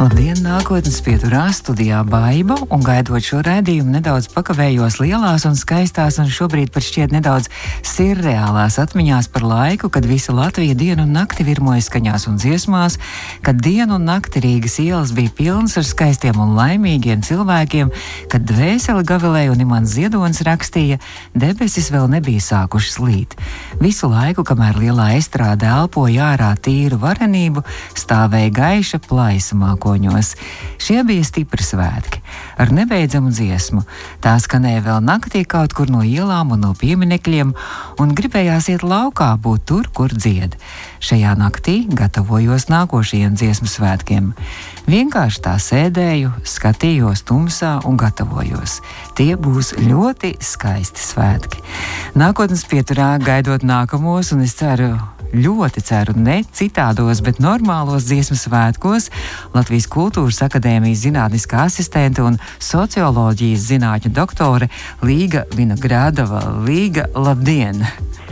Labdien, 0.00 0.38
nākotnes 0.40 0.96
pieturā 1.04 1.50
studijā 1.52 1.98
Baiba, 2.08 2.54
un 2.72 2.80
gaidot 2.80 3.20
šo 3.20 3.42
redzējumu, 3.44 3.98
nedaudz 3.98 4.30
pakavējos 4.32 4.94
lielās 4.96 5.42
un 5.44 5.58
skaistās, 5.60 6.16
un 6.22 6.30
šobrīd 6.32 6.70
pat 6.72 6.86
šķiet 6.86 7.12
nedaudz 7.12 7.50
sirreālās 7.84 8.78
atmiņās 8.80 9.28
par 9.28 9.44
laiku, 9.44 9.90
kad 9.92 10.08
visa 10.08 10.32
Latvija 10.32 10.72
dienu 10.72 11.04
un 11.04 11.12
nakti 11.18 11.44
virmoja 11.44 11.84
skaņās 11.84 12.24
un 12.30 12.38
dziesmās, 12.40 12.96
kad 13.44 13.60
dienu 13.60 13.98
un 13.98 14.06
nakti 14.08 14.40
Rīgas 14.40 14.78
ielas 14.80 15.12
bija 15.12 15.34
pilnas 15.36 15.76
ar 15.76 15.84
skaistiem 15.84 16.40
un 16.40 16.56
laimīgiem 16.56 17.20
cilvēkiem, 17.20 17.92
kad 18.32 18.48
dvēseli 18.48 19.04
gavilēja 19.04 19.52
un 19.52 19.66
Imants 19.66 19.98
Ziedonis 19.98 20.40
rakstīja, 20.48 20.96
debesis 21.36 21.92
vēl 21.92 22.08
nebija 22.16 22.40
sākušas 22.48 22.96
līt. 23.04 23.36
Visu 23.84 24.08
laiku, 24.08 24.48
kamēr 24.48 24.80
lielā 24.80 25.12
estrāde 25.20 25.68
elpoja 25.68 26.32
ārā 26.32 26.54
tīru 26.56 27.02
varenību, 27.04 27.68
stāvēja 28.00 28.56
gaiša 28.62 29.04
plaisa 29.04 29.60
mākoņa 29.60 29.89
mākoņos. 29.90 30.36
Šie 30.80 31.02
bija 31.04 31.24
stipri 31.24 31.62
svētki, 31.62 32.20
ar 32.58 32.70
nebeidzamu 32.72 33.30
dziesmu. 33.30 33.82
Tā 34.22 34.38
skanēja 34.38 34.82
vēl 34.86 35.00
naktī 35.04 35.44
kaut 35.44 35.74
kur 35.74 35.90
no 35.90 36.02
ielām 36.02 36.52
un 36.52 36.60
no 36.60 36.74
pieminekļiem, 36.74 37.54
un 37.98 38.14
gribējās 38.14 38.70
iet 38.70 38.82
laukā, 38.82 39.36
būt 39.36 39.66
tur, 39.66 39.90
kur 39.92 40.10
dzied. 40.12 40.56
Šajā 41.00 41.34
naktī 41.38 41.86
gatavojos 41.88 42.68
nākošajiem 42.70 43.34
dziesmu 43.34 43.68
svētkiem. 43.68 44.32
Vienkārši 44.90 45.42
tā 45.44 45.56
sēdēju, 45.58 46.32
skatījos 46.44 47.24
tumsā 47.26 47.80
un 47.86 47.96
gatavojos. 48.00 48.80
Tie 49.16 49.34
būs 49.36 49.74
ļoti 49.78 50.36
skaisti 50.40 51.00
svētki. 51.00 51.62
Nākotnes 52.18 52.66
pieturā 52.68 53.16
gaidot 53.22 53.64
nākamos, 53.64 54.32
un 54.34 54.44
es 54.46 54.56
ceru, 54.58 54.96
ļoti 55.34 55.82
ceru, 55.84 56.14
ne 56.18 56.40
citādos, 56.56 57.22
bet 57.24 57.40
normālos 57.42 58.08
dziesmu 58.08 58.38
svētkos 58.38 59.10
Latvijas 59.54 59.86
Kultūras 59.90 60.40
Akadēmijas 60.46 61.04
zinātniskā 61.04 61.66
asistente 61.68 62.24
un 62.24 62.38
socioloģijas 62.58 63.68
zinātņu 63.70 64.12
doktore 64.16 64.70
Līga 65.06 65.46
Vinogradova. 65.54 66.42
Līga, 66.66 67.06
labdien! 67.14 67.84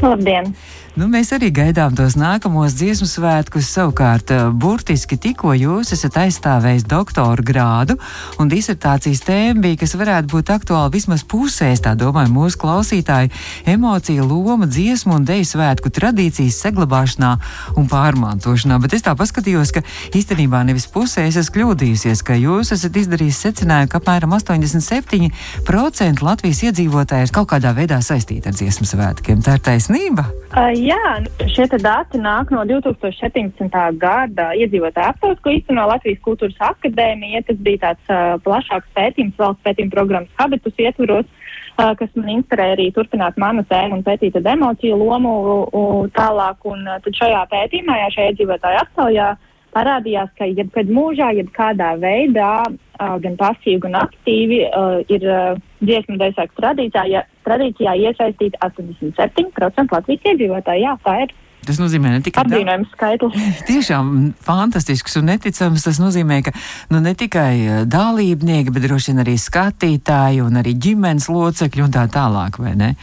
Labdien! 0.02 0.54
Nu, 0.98 1.06
mēs 1.06 1.28
arī 1.30 1.52
gaidām 1.54 1.94
tos 1.94 2.16
nākamos 2.18 2.72
dziesmu 2.74 3.06
svētkus. 3.06 3.68
Savukārt, 3.70 4.32
eh, 4.34 4.48
burtiski 4.50 5.14
tikko 5.14 5.52
jūs 5.54 5.92
esat 5.94 6.16
aizstāvējis 6.24 6.88
doktora 6.90 7.38
grādu, 7.38 7.94
un 8.42 8.48
disertācijas 8.50 9.22
tēma 9.22 9.62
bija, 9.62 9.78
kas 9.78 9.94
varētu 9.94 10.26
būt 10.32 10.50
aktuāla 10.50 10.90
vismaz 10.90 11.22
pusēs, 11.22 11.84
tā 11.84 11.94
domāju, 11.94 12.34
mūsu 12.34 12.58
klausītāju 12.58 13.30
emociju 13.64 14.26
loma 14.26 14.66
dziesmu 14.66 15.14
un 15.14 15.24
deju 15.24 15.44
svētku 15.46 15.86
tradīcijas 15.86 16.58
saglabāšanā 16.66 17.38
un 17.76 17.86
pārmantošanā. 17.86 18.80
Bet 18.82 18.94
es 18.98 19.02
tā 19.06 19.14
paskatījos, 19.14 19.70
ka 19.70 19.84
īstenībā 20.10 20.64
nevis 20.66 20.90
pusē 20.90 21.28
es 21.28 21.36
esmu 21.36 21.54
kļūdījusies, 21.60 22.24
ka 22.26 22.34
jūs 22.34 22.72
esat 22.74 22.96
izdarījis 22.96 23.38
secinājumu, 23.46 23.88
ka 23.88 24.02
apmēram 24.02 24.34
87% 24.34 26.22
Latvijas 26.26 26.62
iedzīvotāji 26.66 27.22
ir 27.22 27.30
kaut 27.30 27.48
kādā 27.54 27.70
veidā 27.70 28.02
saistīti 28.02 28.50
ar 28.50 28.58
dziesmu 28.58 28.82
svētkiem. 28.82 29.46
Tā 29.46 29.54
ir 29.54 29.62
taisnība? 29.62 30.26
Uh, 30.48 30.87
Jā, 30.88 31.18
šie 31.52 31.66
dati 31.82 32.20
nāk 32.22 32.52
no 32.54 32.62
2017. 32.68 33.74
gada 34.00 34.46
iedzīvotāju 34.56 35.12
aptaujas, 35.12 35.40
ko 35.42 35.52
īsteno 35.52 35.84
Latvijas 35.90 36.20
Kultūras 36.24 36.60
Akadēmija. 36.70 37.42
Tas 37.48 37.58
bija 37.66 37.80
tāds 37.82 38.12
uh, 38.12 38.36
plašāks 38.44 38.88
pētījums, 38.96 39.36
valsts 39.40 39.64
pētījuma 39.66 39.92
programmas 39.92 40.38
habitus 40.38 40.80
ietvaros, 40.80 41.26
uh, 41.26 41.92
kas 41.98 42.14
man 42.16 42.30
inspirēja 42.38 42.78
arī 42.78 42.88
turpināt 42.96 43.36
manu 43.42 43.66
tēmu 43.68 43.98
un 43.98 44.06
pētīt 44.06 44.38
emociju 44.40 44.96
lomu 45.02 45.34
uh, 45.42 46.00
tālāk. 46.16 46.64
Un, 46.72 46.86
uh, 46.86 47.02
tad 47.04 47.20
šajā 47.20 47.44
pētījumā, 47.52 48.00
jā, 48.04 48.10
šajā 48.16 48.32
iedzīvotāju 48.32 48.82
aptaujā 48.86 49.30
parādījās, 49.76 50.30
ka 50.38 50.48
jebkad 50.48 50.94
mūžā, 50.94 51.34
jebkādā 51.42 51.96
veidā, 52.00 52.52
uh, 52.70 53.16
gan 53.24 53.36
pasīvi, 53.40 53.82
gan 53.84 54.00
aktīvi, 54.06 54.62
uh, 54.70 55.02
ir 55.10 55.28
uh, 55.28 55.66
dziesmu 55.82 56.16
dēļ 56.20 56.38
tradīcijā, 56.58 57.24
tradīcijā 57.46 57.98
iesaistīti 58.06 58.58
87% 58.64 59.94
Latvijas 59.94 60.32
iedzīvotāji. 60.32 60.86
Jā, 60.86 60.96
tā 61.04 61.18
ir. 61.24 61.36
Tas 61.68 61.80
nozīmē 61.82 62.14
ne 62.14 62.22
tikai 62.24 62.44
apvienojums 62.46 62.92
skaitlis. 62.94 63.36
Tiešām 63.68 64.32
fantastisks 64.46 65.18
un 65.20 65.28
neticams. 65.32 65.84
Tas 65.84 66.00
nozīmē, 66.00 66.40
ka 66.46 66.54
nu, 66.92 67.02
ne 67.04 67.12
tikai 67.18 67.84
dalībnieki, 67.90 68.72
bet 68.72 68.86
droši 68.86 69.12
vien 69.12 69.24
arī 69.26 69.36
skatītāji 69.42 70.42
un 70.46 70.60
arī 70.62 70.74
ģimenes 70.86 71.28
locekļi 71.32 71.84
un 71.84 71.94
tā 71.98 72.06
tālāk, 72.14 72.60
vai 72.62 72.74
ne? 72.78 72.94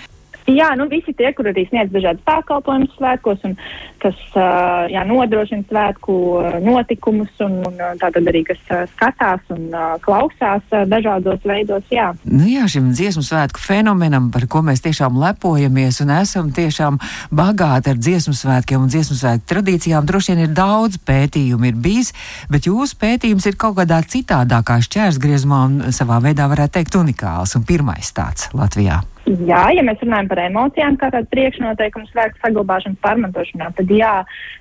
Jā, 0.46 0.76
nu 0.78 0.86
visi 0.86 1.10
tie, 1.18 1.32
kur 1.34 1.48
arī 1.50 1.64
sniedz 1.66 1.90
dažādas 1.90 2.22
pakalpojumus 2.28 2.92
svētkos 3.00 3.42
un 3.48 3.56
kas 4.04 4.18
uh, 4.38 4.86
jā, 4.94 5.02
nodrošina 5.10 5.66
svētku 5.66 6.18
notikumus 6.62 7.32
un, 7.42 7.64
un 7.66 7.80
tātad 7.98 8.30
arī 8.30 8.44
kas 8.46 8.60
skatās 8.92 9.42
un 9.56 9.72
uh, 9.74 9.96
klausās 10.06 10.62
uh, 10.70 10.84
dažādos 10.86 11.42
veidos. 11.50 11.88
Jā. 11.90 12.12
Nu 12.30 12.46
jā, 12.46 12.68
šim 12.70 12.92
dziesmu 12.94 13.24
svētku 13.26 13.62
fenomenam, 13.62 14.28
par 14.34 14.46
ko 14.52 14.62
mēs 14.68 14.86
tiešām 14.86 15.18
lepojamies 15.24 16.04
un 16.06 16.14
esam 16.20 16.54
tiešām 16.54 17.02
bagāti 17.34 17.96
ar 17.96 17.98
dziesmu 17.98 18.36
svētkiem 18.38 18.86
un 18.86 18.94
dziesmu 18.94 19.18
svētku 19.18 19.50
tradīcijām, 19.50 20.06
droši 20.06 20.36
vien 20.36 20.46
ir 20.46 20.54
daudz 20.54 21.02
pētījumu 21.10 21.72
ir 21.72 21.82
bijis, 21.82 22.14
bet 22.54 22.70
jūsu 22.70 23.02
pētījums 23.02 23.50
ir 23.50 23.58
kaut 23.58 23.80
kādā 23.82 24.04
citādākā 24.06 24.78
šķērsgriezumā 24.86 25.66
un 25.66 25.82
savā 25.90 26.22
veidā 26.22 26.46
varētu 26.54 26.78
teikt 26.78 27.02
unikāls 27.02 27.58
un 27.58 27.66
pirmais 27.66 28.14
tāds 28.14 28.52
Latvijā. 28.54 29.02
Jā, 29.26 29.62
ja 29.74 29.82
mēs 29.82 30.02
runājam 30.04 30.28
par 30.30 30.40
emocijām, 30.44 30.98
kā 31.02 31.10
tādu 31.14 31.26
priekšnoteikumu 31.32 32.06
svētku 32.12 32.38
saglabāšanas 32.44 33.02
pārmantošanā, 33.02 33.72
tad 33.74 33.90
jā, 33.90 34.12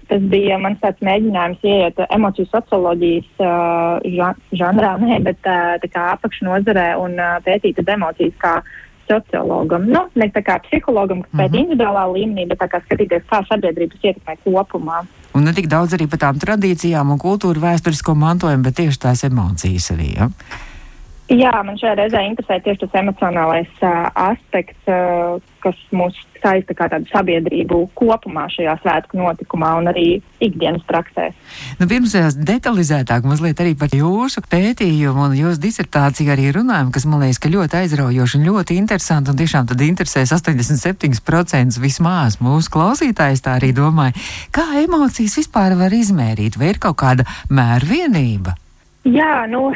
tas 0.09 0.25
bija 0.33 0.57
mans 0.63 0.81
tāds 0.81 1.05
mēģinājums 1.05 1.67
ieiet 1.69 2.01
emociju 2.07 2.49
socioloģijas 2.49 3.45
uh, 3.45 4.33
žanrā, 4.57 4.95
nē, 5.05 5.21
bet 5.27 5.45
uh, 5.45 5.77
tā 5.85 5.93
kā 5.93 6.09
apakšnozarē 6.17 6.95
un 7.03 7.21
uh, 7.21 7.37
pētīt 7.45 7.83
emocijas 7.85 8.41
kā 8.41 8.57
sociologam. 9.05 9.85
Nu, 9.85 10.07
ne 10.17 10.31
tā 10.33 10.41
kā 10.41 10.57
psihologam, 10.65 11.21
kas 11.25 11.33
pēta 11.33 11.45
uh 11.45 11.51
mhm. 11.51 11.55
-huh. 11.55 11.63
individuālā 11.65 12.05
līmenī, 12.17 12.49
bet 12.49 12.59
tā 12.65 12.69
kā 12.73 12.81
skatīties, 12.87 13.29
kā 13.29 13.45
sabiedrības 13.49 14.01
ietekmē 14.01 14.37
kopumā. 14.45 15.05
Un 15.35 15.45
ne 15.45 15.53
tik 15.53 15.67
daudz 15.67 15.93
arī 15.95 16.09
par 16.09 16.19
tām 16.19 16.39
tradīcijām 16.39 17.11
un 17.11 17.19
kultūru 17.19 17.61
vēsturisko 17.61 18.15
mantojumu, 18.15 18.63
bet 18.63 18.75
tieši 18.75 19.01
tās 19.01 19.25
emocijas 19.25 19.91
arī. 19.91 20.15
Ja? 20.17 20.31
Jā, 21.33 21.55
man 21.65 21.79
šajā 21.81 21.95
reizē 21.97 22.21
interesē 22.29 22.59
tieši 22.61 22.83
tas 22.83 22.97
emocionālais 23.01 23.71
uh, 23.81 24.11
aspekts, 24.27 24.81
uh, 24.93 25.41
kas 25.65 25.79
mūs 25.97 26.19
saista 26.45 26.75
kā 26.77 26.91
tādu 26.93 27.09
sabiedrību 27.09 27.79
kopumā 27.97 28.45
šajā 28.53 28.75
svētku 28.83 29.17
notikumā 29.17 29.71
un 29.79 29.89
arī 29.89 30.05
ikdienas 30.45 30.85
praksē. 30.85 31.31
Nu, 31.81 31.89
pirms 31.89 32.13
detalizētāk 32.37 33.25
mazliet 33.25 33.63
arī 33.65 33.73
par 33.81 33.95
jūsu 33.97 34.43
pētījumu 34.53 35.25
un 35.31 35.37
jūsu 35.39 35.63
disertāciju 35.63 36.35
arī 36.35 36.51
runājam, 36.59 36.91
kas 36.93 37.09
man 37.09 37.25
liekas, 37.25 37.41
ka 37.41 37.53
ļoti 37.55 37.81
aizraujoši 37.81 38.41
un 38.41 38.49
ļoti 38.51 38.77
interesanti 38.83 39.33
un 39.33 39.41
tiešām 39.41 39.71
tad 39.71 39.85
interesēs 39.87 40.35
87% 40.37 41.81
vismaz 41.81 42.37
mūsu 42.45 42.75
klausītājs 42.75 43.47
tā 43.47 43.57
arī 43.63 43.73
domāja. 43.73 44.13
Kā 44.53 44.69
emocijas 44.83 45.39
vispār 45.41 45.79
var 45.81 45.97
izmērīt? 45.97 46.61
Vai 46.61 46.75
ir 46.75 46.83
kaut 46.85 47.01
kāda 47.01 47.25
mērvienība? 47.49 48.59
Jā, 49.05 49.45
nu, 49.53 49.67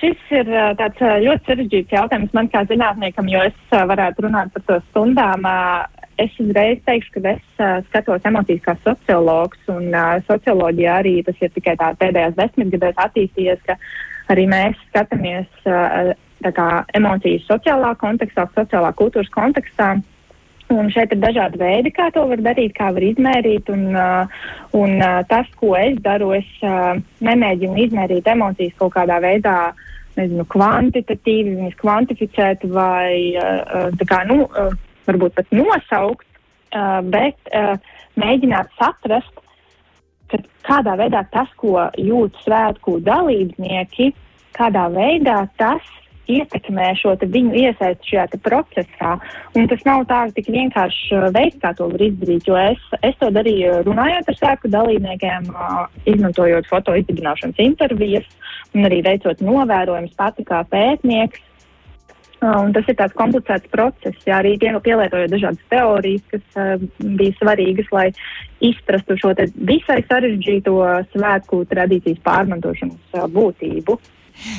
šis 0.00 0.22
ir 0.34 0.48
tāds 0.78 0.98
ļoti 0.98 1.46
sarežģīts 1.46 1.94
jautājums 1.94 2.32
man 2.34 2.48
kā 2.50 2.64
zinātniekam, 2.66 3.28
jo 3.30 3.44
es 3.46 3.58
varētu 3.70 4.24
runāt 4.26 4.50
par 4.56 4.64
to 4.66 4.78
stundām. 4.88 5.46
Es 6.18 6.34
uzreiz 6.42 6.80
teikšu, 6.88 7.12
ka 7.14 7.36
es 7.36 7.84
skatos 7.86 8.26
emocijas 8.26 8.64
kā 8.66 8.74
sociologs, 8.82 9.62
un 9.70 9.94
socioloģija 10.26 10.96
arī 10.98 11.14
tas 11.26 11.38
ir 11.40 11.54
tikai 11.54 11.76
tā 11.78 11.92
pēdējās 12.00 12.34
desmitgadēs 12.40 12.98
attīstījies, 13.06 13.62
ka 13.70 13.78
arī 14.34 14.48
mēs 14.50 14.82
skatāmies 14.90 15.70
kā, 16.50 16.68
emocijas 16.98 17.46
sociālā 17.46 17.94
kontekstā, 18.02 18.48
sociālā 18.58 18.90
kultūras 18.98 19.30
kontekstā. 19.30 19.94
Un 20.72 20.90
šeit 20.92 21.12
ir 21.12 21.20
dažādi 21.22 21.60
veidi, 21.60 21.92
kā 21.94 22.08
to 22.14 22.24
var 22.30 22.40
darīt, 22.44 22.74
kā 22.76 22.90
var 22.94 23.04
izmērīt. 23.04 23.68
Un, 23.72 23.88
uh, 23.92 24.42
un 24.78 24.96
uh, 24.98 25.20
tas, 25.28 25.48
ko 25.60 25.74
es 25.78 25.98
daru, 26.04 26.32
es 26.38 26.48
uh, 26.64 26.94
nemēģinu 27.24 27.78
izmērīt 27.86 28.30
emocijas 28.32 28.76
kaut 28.80 28.94
kādā 28.96 29.18
veidā, 29.24 29.56
nezinu, 30.16 30.44
kvantitatīvi, 30.52 31.56
viņas 31.56 31.78
kvantificēt 31.80 32.66
vai 32.68 33.32
kā, 34.04 34.18
nu, 34.28 34.44
varbūt 35.08 35.38
pat 35.38 35.54
nosaukt, 35.56 36.26
bet 37.08 37.48
mēģināt 38.20 38.74
saprast, 38.76 39.40
kādā 40.68 40.98
veidā 41.00 41.24
tas, 41.32 41.48
ko 41.56 41.86
jūt 41.96 42.36
svētku 42.44 42.98
dalībnieki, 43.08 44.10
kādā 44.52 44.84
veidā 44.92 45.38
tas 45.56 45.88
ietekmē 46.30 46.92
šo 47.00 47.14
viņu 47.20 47.54
iesaistu 47.64 48.12
šajā 48.12 48.40
procesā. 48.44 49.16
Un 49.58 49.68
tas 49.70 49.84
nav 49.88 50.04
tā 50.10 50.22
tik 50.36 50.50
vienkāršs 50.52 51.12
uh, 51.16 51.28
veids, 51.34 51.58
kā 51.62 51.72
to 51.78 51.88
var 51.92 52.04
izdarīt, 52.06 52.48
jo 52.48 52.58
es, 52.58 52.82
es 53.02 53.16
to 53.20 53.30
darīju 53.34 53.82
runājot 53.88 54.30
ar 54.30 54.38
sēku 54.38 54.70
dalībniekiem, 54.72 55.50
uh, 55.52 55.86
izmantojot 56.06 56.68
foto 56.70 56.94
izdibināšanas 57.00 57.62
intervijas 57.62 58.28
un 58.74 58.86
arī 58.88 59.02
veicot 59.04 59.42
novērojumus 59.44 60.14
pati 60.18 60.46
kā 60.48 60.62
pētnieks. 60.70 61.48
Uh, 62.42 62.56
un 62.64 62.72
tas 62.74 62.88
ir 62.90 62.96
tāds 62.98 63.14
komplicēts 63.14 63.70
process, 63.70 64.24
jā, 64.26 64.40
arī 64.40 64.56
pie, 64.58 64.72
pielietojot 64.82 65.30
dažādas 65.30 65.68
teorijas, 65.70 66.24
kas 66.32 66.56
uh, 66.58 66.88
bija 67.18 67.36
svarīgas, 67.38 67.92
lai 67.94 68.08
izprastu 68.62 69.14
šo 69.20 69.30
visai 69.62 70.00
sarežģīto 70.08 70.74
svētku 71.12 71.62
tradīcijas 71.70 72.18
pārmantošanas 72.26 73.14
uh, 73.14 73.28
būtību. 73.30 73.98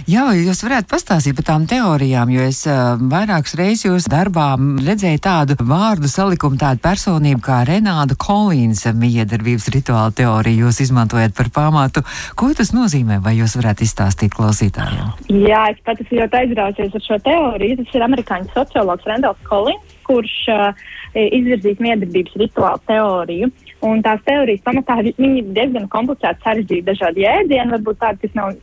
Jā, 0.08 0.25
jūs 0.36 0.62
varētu 0.66 0.90
pastāstīt 0.92 1.36
par 1.38 1.46
tām 1.48 1.66
teorijām, 1.70 2.31
jo 2.34 2.44
es 2.46 2.62
uh, 2.70 2.96
vairākas 3.12 3.56
reizes 3.60 3.86
jūsu 3.88 4.12
darbā 4.12 4.54
redzēju 4.58 5.22
tādu 5.24 5.58
vārdu 5.60 6.10
salikumu, 6.12 6.60
tādu 6.62 6.81
personību 6.84 7.44
kā 7.44 7.62
Renāda 7.68 8.18
Kolīnsa 8.20 8.94
miedarbības 8.98 9.70
rituāla 9.75 10.14
teorija. 10.16 10.66
Jūs 10.66 10.81
izmantojat 10.86 11.36
par 11.38 11.52
pamatu. 11.56 12.04
Ko 12.40 12.52
tas 12.56 12.74
nozīmē, 12.75 13.20
vai 13.24 13.36
jūs 13.40 13.58
varētu 13.60 13.86
izstāstīt 13.88 14.36
klausītājiem? 14.38 15.14
Jā, 15.50 15.66
es 15.74 15.84
pat 15.86 16.02
esmu 16.04 16.22
ļoti 16.22 16.42
aizrausies 16.42 16.98
ar 17.00 17.08
šo 17.08 17.20
teoriju. 17.28 17.80
Tas 17.81 17.98
ir 17.98 18.08
amerikāņu 18.08 18.52
sociologs 18.56 19.10
Rendals 19.10 19.48
Kolīns, 19.50 19.96
kurš 20.08 20.36
uh, 20.54 20.84
izvirzīs 21.14 21.81
miedarbības 21.84 22.38
rituāla 22.40 22.81
teoriju. 22.90 23.50
Un 23.84 24.04
tās 24.04 24.22
teorijas 24.28 24.64
pamatā 24.64 25.02
viņi 25.04 25.48
diezgan 25.56 25.90
komplicēti, 25.92 26.44
sarežģīti 26.46 26.88
dažādi 26.88 27.25
jēdzieni, 27.25 27.74
varbūt 27.75 28.00
tādi, 28.00 28.22
kas 28.24 28.38
nav 28.38 28.54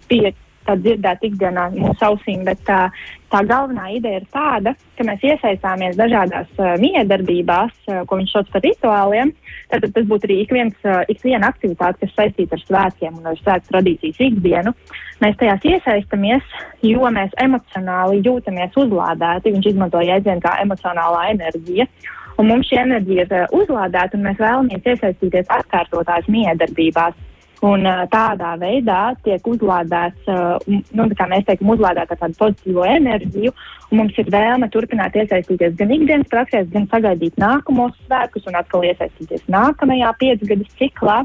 pieejami 0.66 0.82
dzirdēt 0.82 1.24
ikdienā 1.24 1.70
mūsu 1.74 2.04
ausīm, 2.04 2.44
bet 2.44 2.58
tā, 2.66 2.90
tā 3.30 3.42
galvenā 3.46 3.90
ideja 3.96 4.20
ir 4.20 4.26
tāda, 4.32 4.74
ka 4.96 5.04
mēs 5.04 5.22
iesaistāmies 5.22 5.96
dažādās 5.96 6.48
uh, 6.58 6.76
miedarbībās, 6.80 7.72
uh, 7.88 8.04
ko 8.06 8.16
viņš 8.16 8.32
sauc 8.32 8.50
par 8.52 8.62
rituāliem. 8.62 9.32
Tad 9.70 9.86
tas 9.94 10.04
būtu 10.04 10.28
arī 10.28 10.40
ik, 10.44 10.52
viens, 10.52 10.76
uh, 10.84 11.02
ik 11.08 11.22
viena 11.22 11.50
aktivitāte, 11.50 12.00
kas 12.04 12.14
saistīta 12.16 12.56
ar 12.56 12.64
svētkiem 12.64 13.18
un 13.18 13.26
ar 13.32 13.38
svētku 13.40 13.72
tradīcijas 13.72 14.20
ikdienu. 14.20 14.74
Mēs 15.20 15.36
tajās 15.40 15.64
iesaistamies, 15.64 16.42
jo 16.82 17.10
mēs 17.12 17.34
emocionāli 17.40 18.22
jūtamies 18.24 18.76
uzlādēti. 18.76 19.54
Viņš 19.56 19.72
izmanto 19.72 20.00
jēdzienu 20.00 20.44
kā 20.44 20.56
emocionālā 20.64 21.30
enerģija. 21.34 21.88
Un 22.40 22.48
mums 22.48 22.70
šī 22.70 22.78
enerģija 22.80 23.26
ir 23.26 23.34
uh, 23.36 23.58
uzlādēta, 23.62 24.16
un 24.16 24.28
mēs 24.28 24.38
vēlamies 24.40 24.86
iesaistīties 24.94 25.50
atkārtotās 25.60 26.30
miedarbībās. 26.30 27.26
Un 27.60 27.84
tādā 28.08 28.54
veidā 28.56 29.00
tiek 29.20 29.44
uzlādēts, 29.44 30.28
nu, 30.96 31.04
kā 31.12 31.26
mēs 31.28 31.44
teikam, 31.44 31.74
uzlādēta 31.74 32.16
tādu 32.16 32.38
pozitīvo 32.38 32.86
enerģiju, 32.88 33.52
un 33.90 34.00
mums 34.00 34.16
ir 34.16 34.30
vēlme 34.32 34.70
turpināt 34.72 35.18
iesaistīties 35.20 35.76
gan 35.76 35.92
ikdienas 35.92 36.30
praksēs, 36.32 36.70
gan 36.72 36.88
sagaidīt 36.88 37.36
nākamos 37.40 37.92
svētkus 38.06 38.48
un 38.48 38.56
atkal 38.62 38.86
iesaistīties 38.88 39.44
nākamajā 39.52 40.14
piecgadas 40.22 40.72
ciklā. 40.80 41.20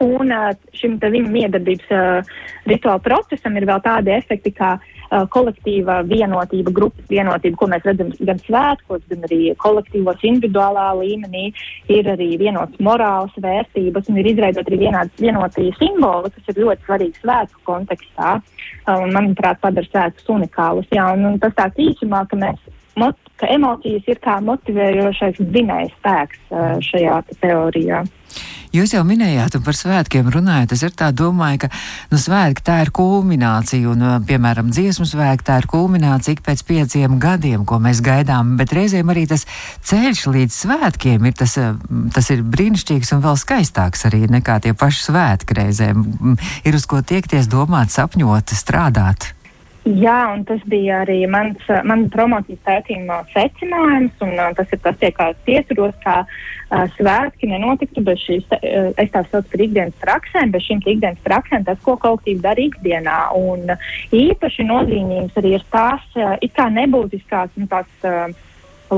Un 0.00 0.32
šim 0.72 0.94
viņa 0.96 1.28
miedarbības 1.28 1.90
uh, 1.92 2.28
rituāla 2.64 3.02
procesam 3.04 3.58
ir 3.60 3.66
vēl 3.68 3.82
tādi 3.84 4.14
efekti, 4.14 4.54
kā 4.56 4.70
uh, 4.78 4.99
kolektīva 5.10 6.00
vienotība, 6.06 6.72
grupas 6.74 7.06
vienotība, 7.10 7.58
ko 7.58 7.68
mēs 7.72 7.86
redzam 7.86 8.12
gan 8.28 8.40
svētkos, 8.44 9.02
gan 9.10 9.26
arī 9.26 9.40
kolektīvos, 9.60 10.22
individuālā 10.30 10.86
līmenī. 11.00 11.50
Ir 11.90 12.10
arī 12.12 12.30
vienotas 12.40 12.78
morāles 12.84 13.34
vērtības 13.42 14.10
un 14.10 14.20
ir 14.22 14.30
izveidot 14.32 14.68
arī 14.70 14.90
vienoti 15.18 15.70
simboli, 15.78 16.30
kas 16.34 16.52
ir 16.52 16.62
ļoti 16.64 16.86
svarīgi 16.86 17.24
svētku 17.24 17.64
kontekstā 17.66 18.36
uh, 18.38 19.00
un, 19.00 19.10
manuprāt, 19.16 19.60
padara 19.62 19.88
svētkus 19.90 20.30
unikālus. 20.36 20.88
Jā, 20.94 21.10
un, 21.16 21.26
un 21.32 21.40
tas 21.42 21.56
tāds 21.58 21.82
īsumā, 21.82 22.22
ka 22.30 22.38
mēs 22.38 22.70
mot, 23.00 23.18
ka 23.40 23.50
emocijas 23.50 24.06
ir 24.10 24.22
kā 24.22 24.38
motivējošais 24.46 25.42
dzinējs 25.42 25.94
spēks 25.98 26.42
uh, 26.50 26.78
šajā 26.86 27.20
teorijā. 27.42 28.04
Jūs 28.70 28.92
jau 28.94 29.00
minējāt, 29.02 29.56
un 29.58 29.64
par 29.66 29.74
svētkiem 29.74 30.28
runājot, 30.30 30.76
es 30.76 30.84
tā 30.94 31.08
domāju, 31.10 31.64
ka 31.64 31.68
nu, 32.12 32.18
svētki 32.22 32.62
tā 32.62 32.76
ir 32.84 32.92
kulminācija, 32.94 33.88
un, 33.90 34.04
uh, 34.06 34.12
piemēram, 34.22 34.68
dziesmu 34.70 35.08
svētki 35.10 35.48
tā 35.48 35.56
ir 35.58 35.66
kulminācija 35.70 36.36
ik 36.36 36.44
pēc 36.46 36.62
pieciem 36.68 37.18
gadiem, 37.22 37.64
ko 37.66 37.80
mēs 37.82 37.98
gaidām, 38.06 38.54
bet 38.60 38.76
reizēm 38.76 39.10
arī 39.10 39.26
tas 39.32 39.42
ceļš 39.90 40.22
līdz 40.36 40.60
svētkiem 40.62 41.26
ir 41.26 41.34
tas, 41.42 41.56
uh, 41.58 41.74
tas 42.14 42.30
ir 42.30 42.46
brīnišķīgs 42.46 43.10
un 43.16 43.26
vēl 43.26 43.42
skaistāks 43.42 44.06
arī 44.06 44.22
nekā 44.30 44.60
tie 44.62 44.76
paši 44.78 45.02
svētki 45.08 45.58
reizēm. 45.58 46.06
Ir 46.62 46.78
uz 46.78 46.86
ko 46.86 47.02
tiekties, 47.02 47.50
domāt, 47.50 47.90
sapņot, 47.90 48.54
strādāt. 48.54 49.32
Jā, 49.88 50.18
un 50.34 50.42
tas 50.44 50.60
bija 50.68 50.98
arī 51.06 51.22
mans, 51.30 51.62
mans 51.88 52.10
promocijas 52.12 52.60
pētījuma 52.66 53.22
secinājums, 53.32 54.18
un 54.26 54.34
uh, 54.36 54.50
tas 54.58 54.74
ir 54.76 54.80
tas, 54.84 54.98
pie 55.00 55.08
kā 55.16 55.30
es 55.32 55.38
pieturos, 55.46 55.94
kā 56.04 56.18
uh, 56.26 56.82
svētki 56.98 57.48
nenotiktu 57.48 58.04
bez 58.04 58.20
šīs, 58.20 58.44
uh, 58.52 58.90
es 59.00 59.08
tā 59.14 59.22
saucu 59.30 59.48
par 59.54 59.64
ikdienas 59.64 59.96
praksēm, 60.04 60.52
bez 60.52 60.66
šīm 60.68 60.84
ikdienas 60.84 61.24
praksēm, 61.24 61.64
tas, 61.64 61.80
ko 61.86 61.96
kolektīvi 62.02 62.44
dara 62.44 62.60
ikdienā. 62.60 63.16
Un 63.40 63.72
īpaši 64.20 64.68
nozīmīgs 64.68 65.40
arī 65.40 65.56
ir 65.56 65.64
tās, 65.72 66.04
uh, 66.20 66.36
it 66.44 66.52
kā 66.60 66.68
nebūtiskās, 66.76 67.56
nu, 67.56 67.70
tās, 67.72 67.88
uh, 68.04 68.28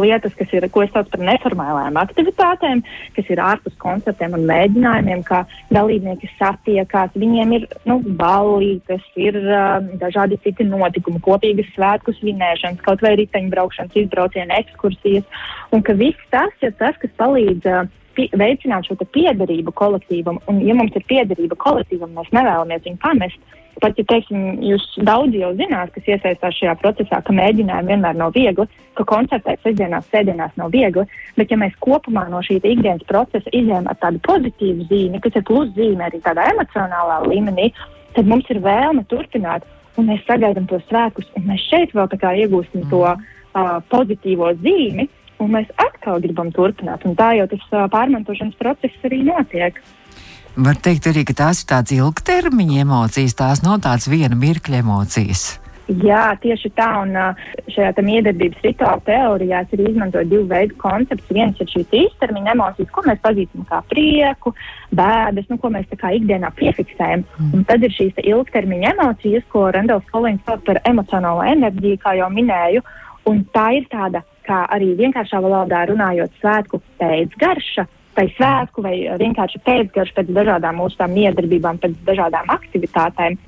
lietas, 0.00 0.34
kas 0.38 0.52
ir, 0.56 0.66
ko 0.72 0.84
es 0.84 0.92
saucu 0.94 1.12
par 1.12 1.22
neformālām 1.26 1.98
aktivitātēm, 2.00 2.82
kas 3.16 3.30
ir 3.32 3.42
ārpus 3.42 3.76
koncertiem 3.82 4.36
un 4.38 4.46
mēģinājumiem, 4.50 5.24
kā 5.28 5.42
dalībnieki 5.74 6.30
satiekās. 6.38 7.14
Viņiem 7.18 7.56
ir 7.58 7.66
nu, 7.88 8.00
ballītes, 8.20 9.04
ir 9.20 9.38
uh, 9.42 9.80
dažādi 10.02 10.40
citi 10.44 10.66
notikumi, 10.68 11.22
kopīgas 11.24 11.72
svētku 11.76 12.14
svinēšanas, 12.18 12.82
kaut 12.84 13.04
vai 13.04 13.16
riteņbraukšanas, 13.20 13.98
izbrauciena 14.04 14.60
ekskursijas, 14.62 15.26
un 15.72 15.84
ka 15.86 15.96
viss 15.98 16.30
tas 16.32 16.54
ir 16.64 16.76
tas, 16.80 16.96
kas 17.02 17.18
palīdz. 17.20 17.66
Uh, 17.66 17.98
veicināt 18.12 18.84
šo 18.84 18.96
piederību 19.08 19.72
kolektīvam, 19.72 20.36
un, 20.50 20.58
ja 20.66 20.74
mums 20.76 20.92
ir 20.98 21.04
piederība 21.08 21.56
kolektīvam, 21.56 22.12
mēs 22.12 22.28
nevēlamies 22.36 22.84
viņu 22.84 22.98
pamest, 23.00 23.54
Pat, 23.80 23.96
ja 23.96 24.04
teiksim, 24.04 24.58
jūs 24.62 24.82
daudz 25.06 25.34
jau 25.34 25.48
zināt, 25.56 25.94
kas 25.94 26.08
iesaistās 26.10 26.58
šajā 26.58 26.74
procesā, 26.82 27.22
ka 27.24 27.32
mēģinājumi 27.34 27.94
vienmēr 27.94 28.18
nav 28.18 28.34
viegli, 28.36 28.66
ka 28.98 29.06
koncertēt 29.08 29.62
sestdienās, 29.64 30.10
sēdienās 30.12 30.52
nav 30.60 30.74
viegli, 30.74 31.06
bet 31.38 31.50
ja 31.50 31.56
mēs 31.60 31.78
kopumā 31.80 32.26
no 32.28 32.42
šī 32.44 32.58
ikdienas 32.60 33.06
procesa 33.08 33.48
izējām 33.48 33.88
ar 33.88 33.96
tādu 34.02 34.20
pozitīvu 34.28 34.88
zīmi, 34.90 35.22
kas 35.24 35.38
ir 35.40 35.46
pluszīme 35.48 36.04
arī 36.04 36.20
tādā 36.24 36.50
emocionālā 36.52 37.22
līmenī, 37.30 37.70
tad 38.16 38.28
mums 38.28 38.50
ir 38.52 38.60
vēlme 38.60 39.06
turpināt, 39.08 39.64
un 39.96 40.08
mēs 40.10 40.22
sagaidām 40.28 40.68
tos 40.68 40.84
svētkus, 40.90 41.32
un 41.38 41.48
mēs 41.48 41.64
šeit 41.70 41.96
vēl 41.96 42.12
tā 42.12 42.20
kā 42.20 42.34
iegūstam 42.44 42.84
to 42.92 43.02
uh, 43.08 43.74
pozitīvo 43.92 44.52
zīmi, 44.60 45.08
un 45.42 45.56
mēs 45.56 45.72
atkal 45.80 46.20
gribam 46.22 46.52
turpināt, 46.54 47.06
un 47.08 47.16
tā 47.18 47.32
jau 47.40 47.48
tas 47.50 47.66
uh, 47.72 47.88
pārmantošanas 47.92 48.58
process 48.60 49.08
arī 49.08 49.24
notiek. 49.26 49.80
Var 50.52 50.76
teikt 50.84 51.06
arī, 51.08 51.22
ka 51.24 51.32
tās 51.32 51.62
ir 51.62 51.68
tādas 51.70 51.94
ilgtermiņa 51.96 52.82
emocijas, 52.84 53.32
tās 53.38 53.62
nav 53.64 53.78
tādas 53.86 54.04
viena 54.12 54.36
mirkļa 54.36 54.82
emocijas. 54.82 55.44
Jā, 55.88 56.36
tieši 56.40 56.70
tā, 56.76 56.88
un 57.02 57.16
šajā 57.72 58.04
miedarbības 58.04 58.60
rituāla 58.64 59.00
teorijā 59.06 59.62
ir 59.72 59.82
izmantot 59.88 60.28
divu 60.28 60.44
veidu 60.50 60.76
koncepts. 60.80 61.32
Viens 61.32 61.56
ir 61.60 61.70
šīs 61.72 61.96
īstermiņa 62.02 62.52
emocijas, 62.52 62.90
ko 62.92 63.04
mēs 63.06 63.22
pazīstam 63.24 63.64
kā 63.70 63.80
prieku, 63.88 64.52
bēdas, 64.92 65.48
nu, 65.48 65.56
ko 65.62 65.72
mēs 65.72 65.88
tā 65.90 65.98
kā 66.04 66.12
ikdienā 66.18 66.52
piefiksējam. 66.60 67.24
Mm. 67.24 67.54
Un 67.56 67.64
tad 67.72 67.88
ir 67.88 67.96
šīs 67.96 68.20
ilgtermiņa 68.22 68.92
emocijas, 68.92 69.48
ko 69.52 69.64
Randals 69.72 70.06
Kolīns 70.12 70.44
sauc 70.46 70.62
par 70.68 70.82
emocionālo 70.88 71.42
enerģiju, 71.48 72.02
kā 72.04 72.14
jau 72.20 72.28
minēju, 72.32 72.84
un 73.32 73.42
tā 73.56 73.66
ir 73.80 73.88
tāda, 73.92 74.22
kā 74.46 74.62
arī 74.76 74.92
vienkāršā 75.00 75.40
valodā 75.42 75.86
runājot, 75.90 76.38
svētku 76.44 76.84
pēcgarša 77.00 77.88
vai 78.16 78.26
svētku, 78.36 78.84
vai 78.84 78.96
vienkārši 79.20 79.62
pēcgaršu 79.66 80.16
pēc 80.18 80.32
dažādām 80.36 80.80
mūsu 80.82 81.00
tām 81.00 81.14
miedarbībām, 81.16 81.80
pēc 81.82 81.94
dažādām 82.06 82.50
aktivitātēm. 82.54 83.38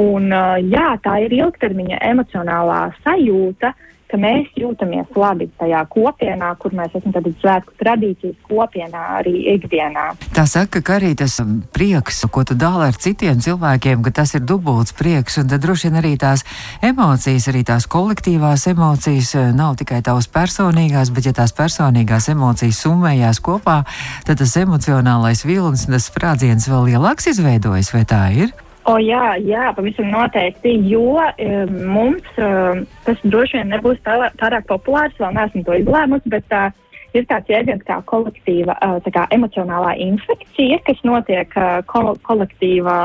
Un, 0.00 0.30
jā, 0.70 0.88
tā 1.04 1.16
ir 1.26 1.34
ilgtermiņa 1.36 1.98
emocionālā 2.12 2.82
sajūta, 3.04 3.72
uh, 3.74 3.89
ka 4.10 4.18
mēs 4.20 4.50
jūtamies 4.58 5.10
labi 5.16 5.48
tajā 5.60 5.80
kopienā, 5.92 6.50
kur 6.60 6.74
mēs 6.76 6.94
esam 6.98 7.14
tādā 7.14 7.32
svētku 7.40 7.74
tradīcijas 7.80 8.36
kopienā 8.48 9.02
arī 9.20 9.34
ikdienā. 9.54 10.10
Tā 10.36 10.46
saka, 10.50 10.82
ka 10.84 10.98
arī 10.98 11.12
tas 11.18 11.38
um, 11.42 11.60
prieks, 11.74 12.22
ko 12.32 12.44
tu 12.46 12.56
dāli 12.58 12.88
ar 12.90 12.98
citiem 12.98 13.40
cilvēkiem, 13.42 14.04
ka 14.06 14.14
tas 14.20 14.34
ir 14.38 14.44
dubults 14.46 14.94
prieks, 14.96 15.38
un 15.42 15.50
tad 15.50 15.64
droši 15.64 15.88
vien 15.88 16.00
arī 16.02 16.14
tās 16.20 16.44
emocijas, 16.86 17.48
arī 17.52 17.64
tās 17.66 17.86
kolektīvās 17.90 18.66
emocijas 18.72 19.34
uh, 19.38 19.50
nav 19.56 19.78
tikai 19.80 20.02
tavas 20.06 20.30
personīgās, 20.30 21.12
bet 21.14 21.30
ja 21.30 21.36
tās 21.36 21.54
personīgās 21.56 22.30
emocijas 22.32 22.82
summējās 22.84 23.42
kopā, 23.44 23.82
tad 24.26 24.42
tas 24.42 24.56
emocionālais 24.60 25.44
vilnis 25.46 25.86
un 25.86 25.96
tas 25.98 26.10
sprādziens 26.10 26.68
vēl 26.70 26.92
lielāks 26.92 27.30
izveidojas, 27.34 27.94
vai 27.94 28.04
tā 28.08 28.24
ir? 28.46 28.52
O, 28.90 28.96
jā, 28.98 29.36
jā, 29.46 29.70
pavisam 29.76 30.08
noteikti, 30.10 30.72
jo 30.90 31.20
um, 31.20 31.74
mums 31.92 32.38
um, 32.42 32.80
tas 33.04 33.20
droši 33.22 33.60
vien 33.60 33.70
nebūs 33.74 34.00
tā, 34.06 34.16
pārāk 34.40 34.66
populārs, 34.70 35.14
vēl 35.20 35.34
neesmu 35.36 35.62
to 35.66 35.76
izlēmusi, 35.78 36.32
bet 36.32 36.56
uh, 36.56 36.72
ir 37.14 37.26
tāds 37.30 37.52
jēdziens 37.52 37.84
kā 37.86 38.00
kolektīva 38.10 38.74
uh, 38.82 39.10
kā 39.14 39.26
emocionālā 39.36 39.94
infekcija, 40.06 40.80
kas 40.88 41.02
notiek 41.06 41.54
uh, 41.60 41.80
ko 41.90 42.16
kolektīvā, 42.26 42.98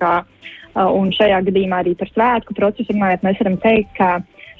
kā, 0.00 0.14
uh, 0.24 0.88
un 0.88 1.12
šajā 1.14 1.44
gadījumā 1.50 1.84
arī 1.84 1.94
par 2.00 2.10
svētku 2.10 2.56
procesu 2.58 2.96
runājot, 2.96 3.28
mēs 3.28 3.40
varam 3.44 3.60
teikt, 3.62 3.94
ka 4.00 4.10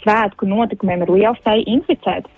svētku 0.05 0.47
notikumiem 0.51 1.03
ir 1.07 1.15
liela 1.17 1.35
spēja 1.41 1.67
inficēt 1.79 2.31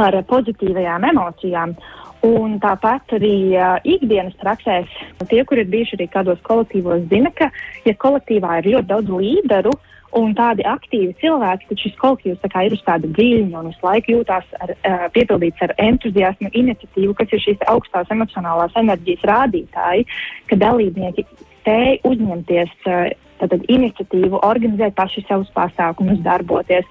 ar 0.00 0.16
pozitīvajām 0.30 1.10
emocijām. 1.12 1.76
Un 2.24 2.58
tāpat 2.62 3.16
arī 3.18 3.52
uh, 3.52 3.74
ikdienas 3.84 4.36
praksēs 4.40 4.92
tie, 5.28 5.42
kur 5.44 5.60
ir 5.60 5.68
bijuši 5.68 5.98
arī 5.98 6.06
kādos 6.12 6.38
kolektīvos, 6.46 7.02
zina, 7.10 7.32
ka, 7.36 7.50
ja 7.84 7.92
kolektīvā 8.00 8.60
ir 8.62 8.70
ļoti 8.74 8.90
daudz 8.92 9.12
līderu 9.12 9.74
un 10.16 10.32
tādi 10.38 10.64
aktīvi 10.68 11.16
cilvēki, 11.20 11.68
tad 11.68 11.82
šis 11.82 11.96
kolektīvs 12.00 12.46
kā, 12.52 12.62
ir 12.64 12.76
uz 12.76 12.84
tāda 12.86 13.10
viļņa 13.18 13.60
un 13.60 13.68
visu 13.72 13.84
laiku 13.84 14.14
jūtās 14.14 14.46
ar, 14.62 14.72
uh, 14.72 15.04
piepildīts 15.12 15.66
ar 15.66 15.74
entuziasmu, 15.84 16.52
iniciatīvu, 16.62 17.16
kas 17.18 17.34
ir 17.34 17.44
šīs 17.44 17.66
augstās 17.72 18.12
emocionālās 18.14 18.78
enerģijas 18.80 19.28
rādītāji, 19.28 20.08
ka 20.48 20.60
dalībnieki 20.64 21.26
spēj 21.34 21.98
uzņemties 22.08 22.76
uh, 22.88 23.12
tātad, 23.42 23.68
iniciatīvu, 23.68 24.40
organizēt 24.46 24.96
paši 24.96 25.26
savus 25.28 25.50
pasākumus, 25.56 26.22
darboties. 26.24 26.88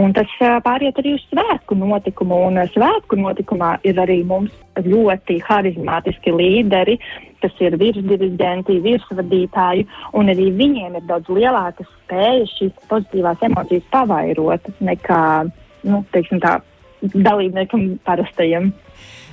Un 0.00 0.14
tas 0.16 0.30
pāriet 0.64 0.96
arī 0.96 1.16
uz 1.18 1.24
svētku 1.28 1.76
notikumu, 1.76 2.38
un 2.48 2.60
svētku 2.72 3.18
notikumā 3.20 3.74
ir 3.84 3.98
arī 4.00 4.22
mums 4.24 4.54
ļoti 4.80 5.36
harizmātiski 5.44 6.32
līderi, 6.32 6.96
kas 7.42 7.58
ir 7.60 7.76
virsdirigenti, 7.76 8.78
virsvadītāji, 8.84 9.84
un 10.16 10.32
arī 10.32 10.48
viņiem 10.56 10.96
ir 10.96 11.08
daudz 11.10 11.28
lielākas 11.28 11.90
spējas 12.04 12.54
šīs 12.56 12.72
pozitīvās 12.88 13.44
emocijas 13.44 13.88
pavairot 13.92 14.70
nekā, 14.80 15.22
nu, 15.84 16.04
teiksim 16.14 16.40
tā, 16.40 16.56
dalībniekam 17.12 17.98
parastajiem. 18.06 18.72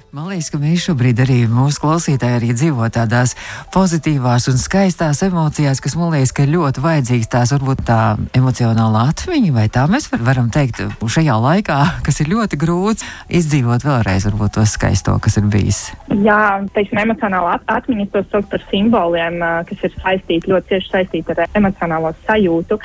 Man 0.09 0.25
liekas, 0.25 0.47
ka 0.49 0.57
mēs 0.57 0.87
šobrīd 0.87 1.19
arī 1.21 1.35
mūsu 1.45 1.83
klausītāji 1.83 2.39
arī 2.39 2.47
dzīvo 2.57 2.87
tādās 2.89 3.35
pozitīvās 3.69 4.47
un 4.49 4.55
skaistās 4.57 5.19
emocijās, 5.27 5.77
kas 5.85 5.93
man 5.99 6.15
liekas, 6.15 6.31
ka 6.33 6.47
ļoti 6.49 6.81
vajadzīgs 6.81 7.29
tās 7.29 7.53
varbūt 7.53 7.83
tā 7.85 7.99
emocionāla 8.33 9.03
atmiņa, 9.11 9.51
vai 9.53 9.67
tā 9.69 9.83
mēs 9.85 10.07
var, 10.09 10.23
varam 10.31 10.47
teikt 10.49 10.81
šajā 10.97 11.35
laikā, 11.43 11.77
kas 12.07 12.17
ir 12.23 12.31
ļoti 12.33 12.57
grūts, 12.57 13.05
izdzīvot 13.37 13.85
vēlreiz 13.85 14.25
varbūt 14.31 14.57
to 14.57 14.65
skaisto, 14.65 15.13
kas 15.21 15.37
ir 15.37 15.45
bijis. 15.53 15.83
Jā, 16.25 16.57
teiksim, 16.73 17.03
emocionāla 17.05 17.59
at 17.59 17.69
atmiņa 17.77 18.09
to 18.15 18.25
sauc 18.31 18.49
par 18.49 18.65
simboliem, 18.71 19.37
kas 19.69 19.85
ir 19.85 19.93
saistīti, 19.99 20.49
ļoti 20.49 20.73
cieši 20.73 20.93
saistīti 20.95 21.37
ar 21.37 21.45
emocionālo 21.61 22.15
sajūtu. 22.25 22.81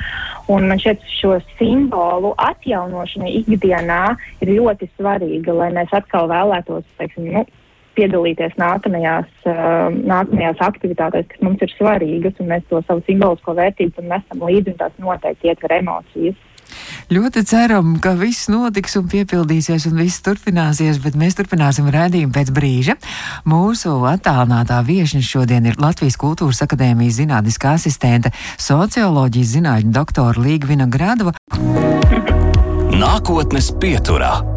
Un 0.51 0.67
man 0.69 0.77
šķiet, 0.77 1.05
šo 1.09 1.35
simbolu 1.57 2.35
atjaunošana 2.37 3.31
ikdienā 3.41 4.01
ir 4.45 4.51
ļoti 4.59 4.89
svarīga, 4.93 5.55
lai 5.57 5.71
mēs 5.73 5.93
atkal 5.97 6.29
vēlētos, 6.29 6.85
teiksim, 6.99 7.31
nu, 7.33 7.45
piedalīties 7.97 8.53
nākamajās, 8.59 9.29
uh, 9.47 9.87
nākamajās 9.95 10.61
aktivitātēs, 10.67 11.29
kas 11.31 11.41
mums 11.45 11.63
ir 11.65 11.71
svarīgas, 11.73 12.37
un 12.43 12.51
mēs 12.51 12.67
to 12.69 12.81
savu 12.85 13.01
simbolisko 13.07 13.55
vērtību 13.57 14.05
nesam 14.05 14.43
līdzi, 14.45 14.75
un 14.75 14.81
tās 14.83 14.99
noteikti 15.01 15.49
ietver 15.49 15.79
emocijas. 15.79 16.37
Ļoti 17.13 17.43
ceram, 17.45 17.95
ka 18.01 18.15
viss 18.17 18.49
notiks 18.49 18.97
un 18.99 19.05
piepildīsies, 19.11 19.85
un 19.89 19.99
viss 20.01 20.23
turpināsies, 20.25 20.99
bet 21.03 21.17
mēs 21.19 21.37
turpināsim 21.37 21.89
redzējumu 21.93 22.33
pēc 22.35 22.51
brīža. 22.55 22.97
Mūsu 23.49 23.93
attālinātā 24.09 24.81
viesne 24.87 25.21
šodien 25.25 25.69
ir 25.69 25.79
Latvijas 25.81 26.17
Kultūras 26.21 26.63
Akadēmijas 26.65 27.19
zinātniskā 27.21 27.75
asistente, 27.77 28.33
socioloģijas 28.57 29.53
zinātņu 29.59 29.95
doktora 29.95 30.41
Līgvina 30.41 30.89
Gradova. 30.89 31.35
Nākotnes 32.95 33.73
pieturā. 33.81 34.54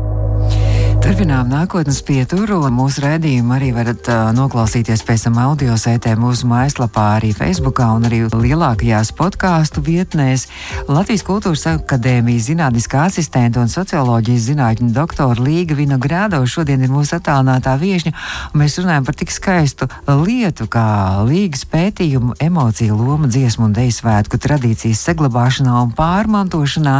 Turpinām 0.99 1.47
nākotnes 1.47 2.00
pieturu. 2.02 2.57
Mūsu 2.75 3.05
redzējumu 3.05 3.52
arī 3.55 3.69
varat 3.71 4.09
uh, 4.11 4.31
noklausīties 4.35 5.05
pēc 5.07 5.28
tam 5.28 5.37
audio 5.38 5.76
sētē 5.78 6.17
mūsu 6.19 6.49
mājaslapā, 6.50 7.05
arī 7.21 7.28
Facebookā 7.37 7.87
un 7.95 8.09
arī 8.09 8.19
lielākajās 8.33 9.12
podkāstu 9.14 9.83
vietnēs. 9.87 10.49
Latvijas 10.90 11.23
Kultūras 11.26 11.62
Akadēmijas 11.71 12.49
zinātniskā 12.49 13.05
asistenta 13.07 13.62
un 13.62 13.71
socioloģijas 13.71 14.49
zinātņu 14.49 14.88
doktora 14.97 15.45
Līga 15.47 15.76
Vinogrādova 15.78 16.49
šodien 16.50 16.83
ir 16.83 16.90
mūsu 16.90 17.14
attālinātā 17.21 17.76
viešņa. 17.78 18.14
Mēs 18.59 18.81
runājam 18.83 19.07
par 19.07 19.19
tik 19.23 19.31
skaistu 19.35 19.87
lietu 20.09 20.67
kā 20.67 20.88
Līgas 21.28 21.62
pētījumu 21.71 22.40
emociju 22.43 22.99
loma 22.99 23.31
dziesmu 23.31 23.69
un 23.69 23.78
deju 23.78 23.95
svētku 24.00 24.43
tradīcijas 24.43 25.07
saglabāšanā 25.12 25.78
un 25.85 25.95
pārmantošanā. 25.95 26.99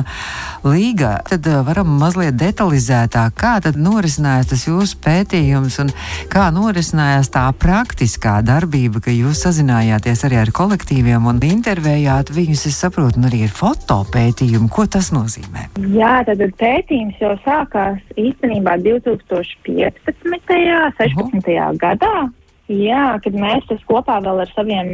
Līga, 0.69 1.17
tad 1.27 1.51
varam 1.67 1.99
mazliet 1.99 2.39
detalizētāk, 2.39 3.35
kā 3.39 3.57
tad 3.67 3.79
norisinājās 3.89 4.53
tas 4.53 4.65
jūsu 4.69 5.01
pētījums 5.05 5.81
un 5.83 5.93
kā 6.33 6.49
norisinājās 6.55 7.33
tā 7.35 7.47
praktiskā 7.65 8.39
darbība, 8.47 9.03
ka 9.05 9.15
jūs 9.15 9.43
sazinājāties 9.47 10.25
arī 10.29 10.41
ar 10.43 10.53
kolektīviem 10.55 11.29
un 11.31 11.41
intervējāt 11.49 12.33
viņus, 12.37 12.67
es 12.71 12.81
saprotu, 12.85 13.21
un 13.21 13.29
arī 13.31 13.45
ir 13.47 13.55
fotopētījumi. 13.57 14.71
Ko 14.73 14.87
tas 14.91 15.11
nozīmē? 15.15 15.69
Jā, 15.97 16.21
tad 16.29 16.43
pētījums 16.61 17.21
jau 17.23 17.35
sākās 17.47 18.03
īstenībā 18.19 18.79
2015. 18.85 20.59
un 20.59 20.93
16. 20.99 21.17
Uh 21.19 21.39
-huh. 21.39 21.79
gadā. 21.81 22.29
Jā, 22.69 23.17
kad 23.25 23.33
mēs 23.33 23.65
kopā 23.89 24.19
ar 24.21 24.51
saviem 24.53 24.91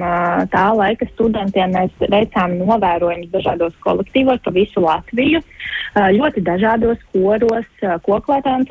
tā 0.52 0.66
laika 0.78 1.08
studentiem 1.10 1.74
veicām 2.12 2.54
novērojumus 2.60 3.32
dažādos 3.32 3.74
kolektīvos 3.82 4.38
pa 4.44 4.52
visu 4.54 4.84
Latviju, 4.84 5.40
ļoti 6.14 6.44
dažādos 6.46 7.02
koros, 7.10 7.66
koklētājiem, 8.06 8.62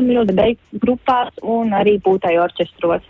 grupās 0.79 1.35
un 1.43 1.75
arī 1.75 1.97
būtāju 1.99 2.45
orķestros. 2.45 3.03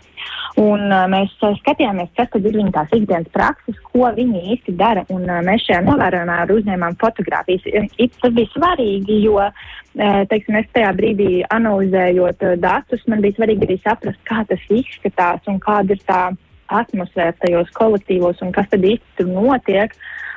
Un, 0.60 0.86
uh, 0.86 1.08
mēs 1.10 1.32
skatījāmies, 1.58 2.12
kas 2.14 2.30
ir 2.38 2.54
viņa 2.54 2.70
tās 2.76 2.92
ikdienas 2.94 3.30
prakses, 3.34 3.78
ko 3.90 4.06
viņi 4.14 4.42
īsti 4.54 4.76
dara. 4.78 5.02
Un, 5.10 5.24
uh, 5.26 5.40
mēs 5.42 5.64
šajā 5.66 5.80
novērojumā 5.82 6.36
uzņēmām 6.54 6.94
fotogrāfijas. 7.00 7.66
Tas 8.22 8.36
bija 8.36 8.52
svarīgi, 8.52 9.18
jo, 9.24 9.40
uh, 9.42 10.20
teiksim, 10.30 10.60
es 10.60 10.70
tajā 10.76 10.92
brīdī 10.94 11.42
analizējot 11.50 12.46
uh, 12.46 12.54
datus, 12.62 13.02
man 13.10 13.24
bija 13.24 13.40
svarīgi 13.40 13.66
arī 13.66 13.80
saprast, 13.82 14.22
kā 14.30 14.44
tas 14.46 14.62
izskatās 14.70 15.50
un 15.50 15.58
kāda 15.64 15.98
ir 15.98 16.06
tā 16.06 16.22
atmosfēra 16.80 17.34
tajos 17.42 17.70
kolektīvos 17.76 18.42
un 18.44 18.52
kas 18.54 18.68
tad 18.72 18.84
īsti 18.86 19.18
tur 19.20 19.32
notiek. 19.32 19.94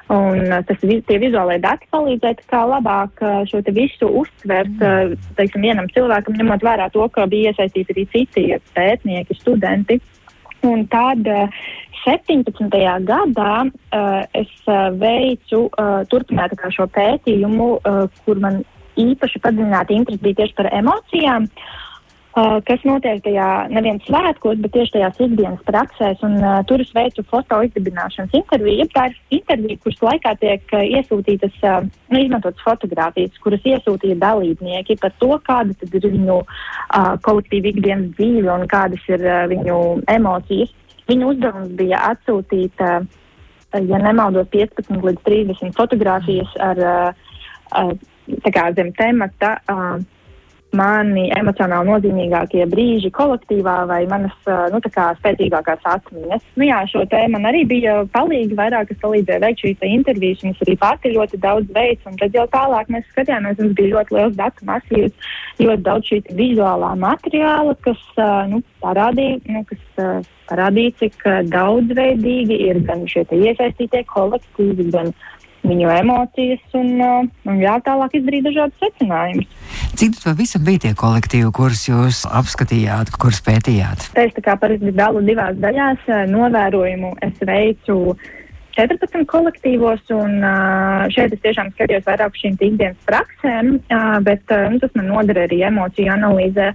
Un 0.08 0.40
uh, 0.40 0.62
tas, 0.64 0.80
tie 0.80 1.18
vizuālai 1.20 1.58
dati 1.60 1.88
palīdzēja 1.92 2.46
kā 2.48 2.62
labāk 2.64 3.20
uh, 3.20 3.42
šo 3.50 3.60
visu 3.76 4.08
uztvert, 4.22 4.78
uh, 4.80 5.16
teiksim, 5.36 5.66
vienam 5.68 5.90
cilvēkam, 5.92 6.38
ņemot 6.40 6.64
vērā 6.64 6.88
to, 6.94 7.04
ka 7.12 7.26
bija 7.28 7.52
iesaistīti 7.52 7.96
arī 7.96 8.06
citi 8.14 8.46
pētnieki, 8.78 9.36
studenti. 9.42 10.00
Un 10.68 10.86
tad 10.90 11.28
17. 12.06 12.72
gadā 13.06 13.52
es 14.36 14.54
veicu 14.98 15.60
uh, 15.68 16.00
turpināt 16.10 16.56
šo 16.74 16.88
pētījumu, 16.96 17.68
kur 18.26 18.42
man 18.42 18.64
īpaši 18.98 19.44
padziļināti 19.44 20.00
interesi 20.00 20.24
bija 20.24 20.40
tieši 20.42 20.58
par 20.58 20.72
emocijām. 20.74 21.46
Uh, 21.46 21.87
Uh, 22.38 22.60
kas 22.62 22.84
notiek 22.86 23.18
tajā 23.26 23.46
nevien 23.74 23.98
svētkos, 24.06 24.60
bet 24.62 24.70
tieši 24.76 24.92
tajās 24.94 25.22
ikdienas 25.26 25.62
praksēs. 25.66 26.20
Un, 26.22 26.36
uh, 26.38 26.60
tur 26.70 26.84
es 26.84 26.92
veicu 26.94 27.24
foto 27.32 27.58
izdibināšanas 27.66 28.36
interviju. 28.38 28.84
Tā 28.94 29.08
ir 29.10 29.40
intervija, 29.40 29.80
kuras 29.82 30.04
laikā 30.06 30.34
tiek 30.44 30.76
uh, 30.76 30.84
iesūtītas, 30.86 31.56
uh, 31.66 31.88
nu, 32.14 32.20
izmantotas 32.22 32.62
fotogrāfijas, 32.62 33.40
kuras 33.42 33.66
iesūtīja 33.66 34.20
dalībnieki 34.22 35.00
par 35.02 35.16
to, 35.18 35.32
kāda 35.48 35.74
tad 35.80 35.96
ir 35.98 36.06
viņu 36.14 36.36
uh, 36.44 37.08
kolektīva 37.26 37.72
ikdienas 37.72 38.12
dzīve 38.20 38.52
un 38.54 38.68
kādas 38.70 39.08
ir 39.10 39.24
uh, 39.26 39.40
viņu 39.50 39.78
emocijas. 40.14 40.76
Viņu 41.10 41.32
uzdevums 41.32 41.72
bija 41.80 42.04
atsūtīt, 42.12 42.84
uh, 42.86 43.82
ja 43.82 44.02
nemaldos, 44.04 44.52
15 44.54 45.10
līdz 45.10 45.26
30 45.26 45.74
fotogrāfijas 45.80 46.54
ar 46.68 46.84
uh, 46.86 47.26
uh, 47.82 48.70
zem 48.78 48.94
temata. 49.02 49.56
Uh, 49.66 50.06
mani 50.78 51.28
emocionāli 51.36 51.92
nozīmīgākie 51.92 52.66
brīži 52.72 53.12
kolektīvā 53.16 53.78
vai 53.90 54.02
manas 54.10 54.36
nu, 54.74 54.82
spēcīgākās 54.84 55.86
atmiņas. 55.94 56.46
Nu, 56.60 56.68
jā, 56.68 56.82
šo 56.92 57.04
tēmu 57.10 57.36
man 57.38 57.50
arī 57.52 57.64
bija 57.70 58.00
palīgi 58.14 58.58
vairāk, 58.58 58.92
kas 58.92 59.02
palīdzēja 59.04 59.44
veikt 59.44 59.64
šīs 59.66 59.86
intervijas, 59.90 60.44
un 60.44 60.54
es 60.54 60.64
arī 60.66 60.78
pati 60.82 61.14
ļoti 61.16 61.42
daudz 61.44 61.74
veicu. 61.76 62.16
Tad 62.22 62.38
jau 62.38 62.48
tālāk 62.54 62.90
mēs 62.94 63.08
skatījāmies, 63.12 63.60
mums 63.62 63.78
bija 63.78 63.94
ļoti 63.96 64.18
liels 64.18 64.40
datu 64.40 64.70
masīvs, 64.70 65.30
ļoti 65.62 65.86
daudz 65.90 66.12
šī 66.12 66.22
vizuālā 66.38 66.94
materiāla, 67.02 67.78
kas 67.86 68.04
nu, 68.52 68.62
parādīja, 68.84 69.42
nu, 69.54 69.64
kas, 69.70 70.26
parādīja, 70.48 70.96
cik 71.02 71.26
daudzveidīgi 71.52 72.62
ir 72.70 72.82
gan 72.88 73.04
šie 73.10 73.26
iesaistītie 73.36 74.04
kolektīvi, 74.12 74.90
gan 74.94 75.12
viņu 75.66 75.90
emocijas 75.92 76.78
un, 76.78 76.90
uh, 77.02 77.28
un 77.50 77.62
jā, 77.62 77.76
tālāk 77.86 78.18
izdarīt 78.20 78.48
dažādas 78.48 78.78
secinājumus. 78.84 79.48
Cik 79.98 80.20
pavisam 80.24 80.66
bija 80.68 80.86
tie 80.86 80.94
kolektīvi, 80.98 81.52
kurus 81.56 81.88
jūs 81.90 82.24
apskatījāt, 82.30 83.14
kurus 83.18 83.42
pētījāt? 83.46 84.10
Es 84.20 84.36
tā 84.36 84.44
kā 84.46 84.58
parasti 84.60 84.94
dalu 84.96 85.24
divās 85.26 85.58
daļās. 85.64 86.04
Uh, 86.08 86.26
novērojumu 86.32 87.16
es 87.26 87.42
veicu 87.50 87.98
14 88.78 89.26
kolektīvos, 89.32 90.04
un 90.14 90.38
uh, 90.46 91.08
šeit 91.14 91.34
es 91.34 91.42
tiešām 91.42 91.74
skatījos 91.74 92.06
vairāk 92.06 92.38
šīm 92.38 92.60
ikdienas 92.60 93.10
praksēm, 93.10 93.80
bet 94.28 94.54
nu, 94.70 94.78
tas 94.84 94.94
man 94.94 95.10
noder 95.10 95.42
arī 95.48 95.64
emociju 95.66 96.14
analīzē 96.14 96.70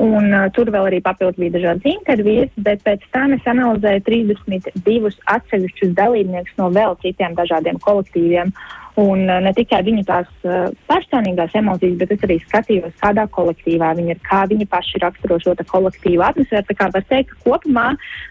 Un, 0.00 0.30
uh, 0.32 0.46
tur 0.56 0.70
vēl 0.72 0.86
arī 0.88 0.98
papildus 1.04 1.36
bija 1.36 1.52
dažādas 1.58 1.84
intervijas, 1.90 2.52
bet 2.64 2.80
pēc 2.86 3.02
tam 3.12 3.34
es 3.36 3.48
analizēju 3.48 4.00
32 4.06 5.10
atsevišķus 5.34 5.92
dalībniekus 5.98 6.54
no 6.56 6.70
vēl 6.72 6.96
citiem 7.02 7.36
dažādiem 7.36 7.80
kolektīviem. 7.84 8.54
Un 9.02 9.26
uh, 9.26 9.36
ne 9.44 9.52
tikai 9.56 9.82
viņu 9.84 10.06
tās 10.08 10.30
uh, 10.48 10.72
personīgās 10.88 11.52
emocijas, 11.60 11.98
bet 12.00 12.16
es 12.16 12.24
arī 12.24 12.38
skatījos, 12.46 12.96
kādā 13.04 13.26
kolektīvā 13.36 13.92
viņi 14.00 14.16
ir, 14.16 14.24
kā 14.24 14.42
viņi 14.48 14.68
paši 14.72 15.04
raksturo 15.04 15.40
šo 15.44 15.56
kolektīvu 15.60 16.24
atmosfēru. 16.24 16.68
Tā 16.72 16.80
kā 16.80 16.88
var 16.96 17.06
teikt, 17.12 17.36
ka 17.36 17.44
kopumā 17.44 17.86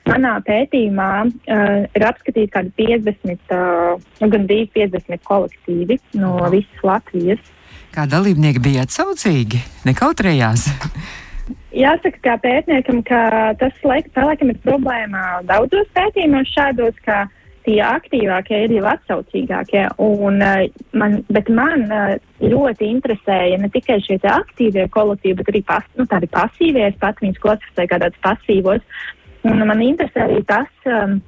manā 0.09 0.35
pētījumā 0.49 1.13
uh, 1.29 1.79
ir 1.93 2.09
apskatīti 2.09 2.55
kādi 2.57 2.73
50, 2.81 3.53
uh, 3.53 4.29
gan 4.33 4.49
50 4.49 5.25
kolektīvi 5.29 6.01
no 6.17 6.39
visas 6.49 6.85
Latvijas. 6.85 7.49
Kā 7.91 8.09
dalībnieki 8.09 8.61
bija 8.63 8.85
atsaucīgi, 8.87 9.61
nekautrējās? 9.85 10.71
Jāsaka, 11.71 12.19
kā 12.25 12.33
pētniekam, 12.43 12.99
ka 13.07 13.53
tas 13.59 13.75
laikam, 13.87 14.51
ir 14.51 14.57
problēma 14.65 15.39
daudzos 15.47 15.87
pētījumos 15.95 16.51
šādos, 16.51 16.97
ka 17.05 17.23
tie 17.63 17.77
aktīvākie 17.85 18.63
ir 18.65 18.75
jau 18.75 18.85
atsaucīgākie. 18.91 19.85
Un, 20.01 20.41
uh, 20.43 20.65
man, 20.97 21.21
bet 21.31 21.47
man 21.53 21.85
uh, 21.87 22.15
ļoti 22.43 22.89
interesēja 22.91 23.61
ne 23.61 23.69
tikai 23.71 24.01
šie 24.03 24.19
aktīvie 24.19 24.89
kolektīvi, 24.91 25.37
bet 25.39 25.53
arī 25.53 25.63
pas, 25.71 25.87
nu, 25.95 26.07
tādi 26.11 26.27
pasīvie. 26.33 26.89
Es 26.89 26.99
pat 26.99 27.21
viņus 27.23 27.41
klasificēju 27.45 27.93
kā 27.93 28.01
tādus 28.03 28.23
pasīvos. 28.25 29.03
Un 29.47 29.63
man 29.65 29.85
interesē 29.85 30.27
arī 30.27 30.41
tas. 30.49 30.71
Um, 30.85 31.21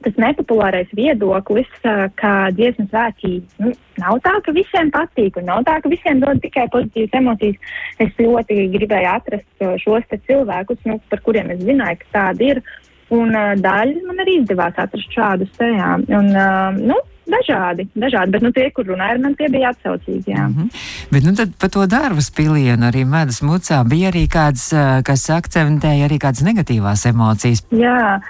Tas 0.00 0.16
nepopulārais 0.16 0.88
viedoklis, 0.96 1.68
ka 2.16 2.32
dziesmu 2.56 2.86
svētki 2.88 3.32
nu, 3.60 3.74
nav 4.00 4.20
tā, 4.24 4.38
ka 4.44 4.54
visiem 4.56 4.88
patīk, 4.94 5.36
un 5.36 5.50
nav 5.50 5.64
tā, 5.68 5.76
ka 5.84 5.92
visiem 5.92 6.22
dod 6.22 6.40
tikai 6.40 6.64
pozitīvas 6.72 7.18
emocijas. 7.20 7.74
Es 8.00 8.14
ļoti 8.16 8.62
gribēju 8.76 9.10
atrast 9.10 9.66
šos 9.84 10.08
cilvēkus, 10.24 10.80
nu, 10.88 10.96
par 11.12 11.20
kuriem 11.26 11.52
es 11.52 11.60
zināju, 11.66 12.00
ka 12.00 12.14
tādi 12.16 12.54
ir. 12.54 12.62
Un 13.10 13.34
uh, 13.34 13.56
daļa 13.58 14.04
man 14.06 14.22
arī 14.22 14.36
izdevās 14.38 14.76
atrast 14.78 15.16
šādus 15.16 15.50
te. 15.58 15.68
Un, 15.68 16.28
uh, 16.30 16.76
nu, 16.78 16.96
dažādi, 17.30 17.86
dažādi, 17.94 18.34
bet 18.34 18.44
nu, 18.44 18.50
tie, 18.54 18.66
kur 18.74 18.86
runāja 18.88 19.16
ar 19.16 19.22
mani, 19.22 19.36
tie 19.38 19.48
bija 19.52 19.72
atsaucīgi. 19.72 20.32
Jā. 20.32 20.46
Mm 20.48 20.54
-hmm. 20.56 20.68
Bet 21.12 21.24
nu, 21.26 21.34
tad 21.38 21.54
par 21.60 21.70
to 21.70 21.86
darbu 21.86 22.20
spilienu 22.20 22.86
arī 22.90 23.04
medus 23.06 23.40
mucā 23.42 23.82
bija 23.88 24.10
arī 24.10 24.24
kāds, 24.36 24.70
kas 25.04 25.30
akcentēja 25.30 26.08
arī 26.08 26.18
kādas 26.18 26.42
negatīvās 26.44 27.06
emocijas. 27.12 27.64
Jā, 27.70 28.20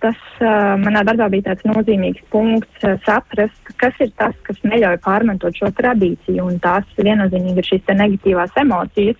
tas 0.00 0.18
uh, 0.40 0.76
manā 0.84 1.04
darbā 1.04 1.30
bija 1.30 1.50
tāds 1.50 1.64
nozīmīgs 1.64 2.22
punkts 2.30 2.84
uh, 2.84 2.98
saprast, 3.06 3.62
kas 3.76 3.94
ir 4.00 4.10
tas, 4.16 4.34
kas 4.42 4.56
neļauj 4.62 4.98
pārmantot 5.04 5.56
šo 5.56 5.70
tradīciju, 5.80 6.44
un 6.44 6.58
tās 6.58 6.84
viennozīmīgi 6.96 7.58
ir 7.58 7.70
šīs 7.72 7.94
negatīvās 8.02 8.50
emocijas. 8.56 9.16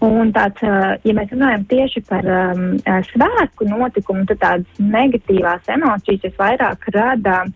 Un 0.00 0.32
tāds, 0.32 0.60
ja 1.04 1.12
mēs 1.16 1.30
runājam 1.32 1.62
tieši 1.64 2.00
par 2.08 2.24
um, 2.26 2.64
svētku 3.12 3.64
notikumu, 3.64 4.26
tad 4.26 4.38
tādas 4.38 4.66
negatīvās 4.78 5.70
emocijas 5.76 6.26
visvairāk 6.26 6.90
rada 6.92 7.44
uh, 7.46 7.52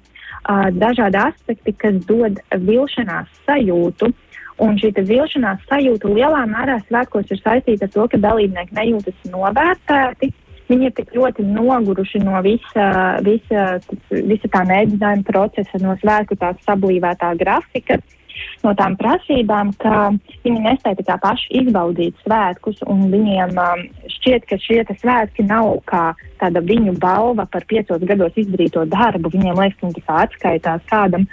dažādi 0.75 1.21
aspekti, 1.21 1.73
kas 1.73 2.01
dod 2.09 2.41
vilšanās 2.53 3.31
sajūtu. 3.47 4.13
Un 4.59 4.75
šī 4.75 4.91
vilšanās 5.07 5.63
sajūta 5.71 6.11
lielā 6.11 6.43
mērā 6.51 6.81
svētkos 6.89 7.31
ir 7.31 7.39
saistīta 7.45 7.87
ar 7.87 7.93
to, 7.95 8.07
ka 8.11 8.19
dalībnieki 8.19 8.75
nejūtas 8.75 9.31
novērtēti. 9.31 10.33
Viņi 10.69 10.91
ir 10.91 10.95
tik 10.97 11.15
ļoti 11.17 11.47
noguruši 11.47 12.21
no 12.27 12.43
visa, 12.45 12.89
visa, 13.25 13.79
visa 14.11 14.51
tā 14.53 14.65
mēģinājuma 14.69 15.25
procesa, 15.25 15.81
no 15.81 15.95
svētku 16.03 16.37
tās 16.37 16.59
sablīvētā 16.67 17.31
grafika, 17.41 17.97
uh, 17.97 18.18
no 18.65 18.75
tām 18.79 18.97
prasībām, 19.01 19.73
ka 19.83 20.11
viņi 20.45 20.65
nespēja 20.67 21.07
tā 21.07 21.19
paši 21.23 21.63
izbaudīt 21.63 22.19
svētkus, 22.25 22.83
un 22.91 23.09
viņiem 23.13 23.57
um, 23.63 23.87
šķiet, 24.19 24.49
ka 24.51 24.61
šie 24.63 24.83
svētki 24.89 25.47
nav 25.49 25.79
kā 25.89 26.13
tāda 26.41 26.63
viņu 26.65 26.99
balva 27.03 27.49
par 27.51 27.67
piecos 27.69 28.05
gados 28.09 28.37
izdarīto 28.37 28.85
darbu. 28.89 29.33
Viņiem 29.35 29.59
liekas, 29.59 29.81
ka 29.81 29.89
viņi 29.89 30.07
tā 30.07 30.21
atskaitās 30.27 30.87
kādam. 30.91 31.27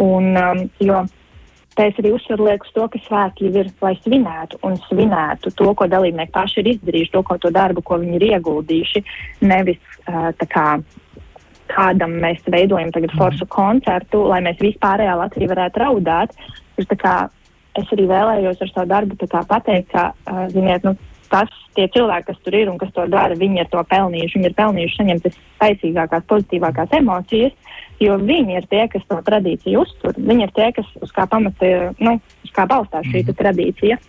Un, 0.00 0.34
um, 0.36 0.68
jo 0.80 1.04
Te 1.78 1.86
es 1.86 1.98
arī 2.02 2.10
uzsveru 2.12 2.48
uz 2.50 2.70
to, 2.74 2.86
ka 2.90 2.98
svētki 3.06 3.46
ir, 3.46 3.68
lai 3.80 3.92
svinētu 4.02 4.58
un 4.66 4.74
svinētu 4.88 5.52
to, 5.56 5.70
ko 5.78 5.86
dalībnieki 5.86 6.34
paši 6.34 6.58
ir 6.60 6.72
izdarījuši, 6.74 7.12
to, 7.14 7.22
ko 7.24 7.36
to 7.38 7.52
darbu, 7.54 7.84
ko 7.86 8.00
viņi 8.02 8.18
ir 8.18 8.24
ieguldījuši, 8.32 9.04
nevis 9.46 9.78
uh, 10.02 10.32
tā 10.36 10.48
kā 10.50 10.64
kādam 11.70 12.18
mēs 12.22 12.42
veidojam 12.50 12.92
tagad 12.94 13.14
foršu 13.18 13.48
koncertu, 13.50 14.24
lai 14.30 14.40
mēs 14.46 14.60
vispārējā 14.62 15.16
Latvijā 15.22 15.52
varētu 15.52 15.84
raudāt. 15.84 16.34
Kā, 17.00 17.16
es 17.78 17.94
arī 17.94 18.06
vēlējos 18.10 18.62
ar 18.64 18.74
savu 18.74 18.90
darbu 18.90 19.30
pateikt, 19.30 19.90
ka, 19.92 20.10
uh, 20.12 20.46
ziniet, 20.52 20.86
nu, 20.86 20.96
tas, 21.30 21.50
tie 21.78 21.86
cilvēki, 21.94 22.28
kas 22.30 22.40
tur 22.44 22.56
ir 22.58 22.70
un 22.72 22.78
kas 22.80 22.90
to 22.94 23.06
dara, 23.10 23.38
viņi 23.38 23.62
ir 23.62 23.68
to 23.72 23.82
pelnījuši. 23.92 24.38
Viņi 24.38 24.50
ir 24.50 24.56
pelnījuši 24.58 24.98
saņemt 24.98 25.28
visspēcīgākās, 25.28 26.26
pozitīvākās 26.32 26.96
emocijas, 26.98 27.78
jo 28.02 28.16
viņi 28.20 28.58
ir 28.58 28.68
tie, 28.72 28.82
kas 28.92 29.06
to 29.08 29.20
tradīciju 29.28 29.84
uztur. 29.84 30.18
Viņi 30.18 30.46
ir 30.48 30.54
tie, 30.56 30.70
kas 30.76 30.90
uz 31.00 31.14
kā 31.14 31.26
pamata, 31.30 31.92
nu, 32.02 32.16
uz 32.44 32.54
kā 32.56 32.66
balstās 32.70 33.06
šī 33.12 33.22
mm. 33.22 33.38
tradīcija. 33.40 34.00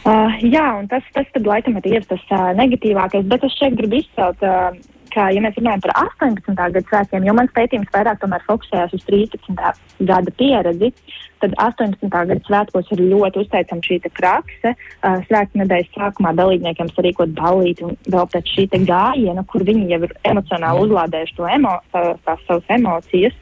Uh, 0.00 0.38
jā, 0.48 0.64
un 0.78 0.86
tas, 0.88 1.04
tas 1.12 1.28
tad 1.34 1.44
laikam 1.48 1.76
ir 1.76 2.06
tas 2.08 2.22
uh, 2.32 2.50
negatīvākais, 2.56 3.26
bet 3.28 3.44
es 3.44 3.56
šeit 3.58 3.76
gribu 3.76 3.98
izcelt 4.00 4.40
uh, 4.46 4.72
ka, 5.14 5.28
ja 5.34 5.42
mēs 5.44 5.56
runājam 5.58 5.82
par 5.84 5.92
18. 6.02 6.54
gada 6.58 6.82
svētkiem, 6.86 7.26
jo 7.26 7.34
mans 7.36 7.52
pētījums 7.56 7.90
vairāk 7.94 8.22
fokusējās 8.46 8.94
uz 8.96 9.04
13. 9.08 9.60
gada 10.08 10.34
pieredzi, 10.38 10.92
tad 11.40 11.54
18. 11.56 12.08
gada 12.12 12.38
svētkos 12.46 12.90
ir 12.94 13.04
ļoti 13.10 13.44
uzteicama 13.44 13.86
šī 13.86 14.00
prakse. 14.16 14.74
Uh, 15.00 15.20
Svētku 15.28 15.60
nedēļas 15.60 15.94
sākumā 15.96 16.34
dalībniekiem 16.38 16.90
sarīkot 16.94 17.32
ballīti 17.36 17.86
un 17.88 17.96
vēl 18.08 18.26
pēc 18.32 18.50
šī 18.56 18.66
gājiena, 18.88 19.44
kur 19.48 19.64
viņi 19.66 19.88
jau 19.94 20.02
ir 20.06 20.16
emocionāli 20.32 20.84
uzlādējuši 20.86 21.38
to 21.38 21.48
emo, 21.48 21.78
tās 21.92 22.44
savas 22.46 22.76
emocijas. 22.76 23.38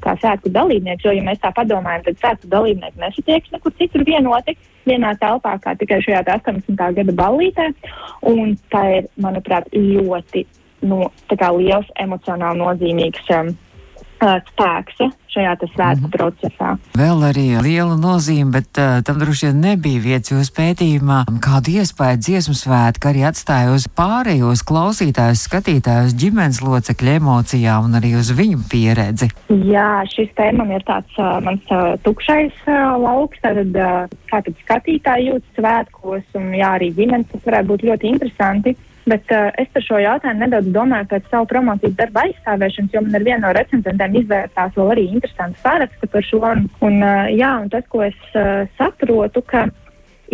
Kā 0.00 0.14
sēklu 0.22 0.48
dalībnieki, 0.54 1.04
jo, 1.04 1.12
ja 1.12 1.24
mēs 1.26 1.42
tā 1.42 1.50
padomājam, 1.52 2.06
tad 2.06 2.22
sēklu 2.22 2.48
dalībnieki 2.54 3.02
nesatiekas 3.02 3.52
nekur 3.52 3.74
citur 3.76 4.06
vienoti 4.08 4.54
vienā 4.86 5.10
telpā, 5.20 5.56
kā 5.60 5.74
tikai 5.76 5.98
šajā 6.04 6.22
18. 6.32 6.78
gada 6.96 7.16
ballītē. 7.18 7.66
Un 8.30 8.54
tā 8.72 8.84
ir, 9.00 9.10
manuprāt, 9.20 9.68
ļoti 9.74 10.46
nu, 10.86 11.06
liels 11.58 11.88
emocionāli 12.02 12.62
nozīmīgs 12.62 13.30
um, 13.36 13.54
uh, 14.22 14.36
spēks 14.50 15.00
šajā 15.36 15.52
svētku 15.60 16.06
mm 16.06 16.06
-hmm. 16.06 16.12
procesā. 16.16 16.68
Vēl 16.96 17.24
arī 17.28 17.46
liela 17.60 17.96
nozīme, 18.00 18.50
bet 18.56 18.78
uh, 18.80 19.02
tam 19.04 19.18
droši 19.20 19.46
vien 19.46 19.60
nebija 19.60 20.00
vietas 20.00 20.32
jūsu 20.32 20.52
pētījumā. 20.56 21.18
Kādu 21.44 21.74
iespēju 21.80 22.22
dziesmu 22.24 22.54
svētku 22.56 23.10
arī 23.10 23.26
atstāja 23.28 23.74
uz 23.74 23.84
pārējos 24.00 24.64
klausītājus, 24.70 25.44
skatītājus, 25.48 26.16
ģimenes 26.22 26.62
locekļu 26.64 27.10
emocijām 27.20 27.84
un 27.84 27.98
arī 28.00 28.14
uz 28.16 28.32
viņu 28.32 28.64
pieredzi? 28.70 29.28
Jā, 29.48 30.04
šis 30.14 30.32
te 30.36 30.52
man 30.52 30.72
ir 30.72 30.82
tāds 30.88 31.12
uh, 31.20 31.36
mans 31.44 31.64
uh, 31.70 32.00
tukšais 32.02 32.56
uh, 32.66 32.96
lauks, 32.96 33.38
tad 33.42 33.58
uh, 33.76 34.08
kā 34.32 34.40
tad 34.40 34.54
skatītāji 34.64 35.28
jūtas 35.30 35.52
svētkos 35.60 36.24
un 36.34 36.52
jā, 36.54 36.72
arī 36.78 36.92
ģimenes, 36.96 37.28
tas 37.32 37.44
varētu 37.44 37.72
būt 37.74 37.88
ļoti 37.90 38.12
interesanti. 38.14 38.76
Bet 39.06 39.30
uh, 39.30 39.52
es 39.62 39.68
par 39.70 39.84
šo 39.86 40.00
jautājumu 40.02 40.42
nedaudz 40.42 40.72
domāju 40.74 41.06
pēc 41.12 41.28
savu 41.30 41.46
promocijas 41.50 41.94
darba 41.94 42.24
aizstāvēšanas, 42.26 42.94
jo 42.94 43.02
man 43.06 43.14
ar 43.14 43.24
vienu 43.28 43.42
no 43.44 43.52
recenzentiem 43.54 44.16
izvērtās 44.22 44.74
vēl 44.74 44.94
arī 44.96 45.04
interesanti 45.14 45.62
saraksti 45.62 46.08
par 46.10 46.26
šo. 46.26 46.40
Un, 46.50 46.64
un, 46.82 46.96
uh, 47.06 47.28
jā, 47.30 47.52
un 47.62 47.70
tas, 47.70 47.86
ko 47.92 48.02
es 48.02 48.16
uh, 48.34 48.64
saprotu, 48.80 49.44
ka 49.46 49.68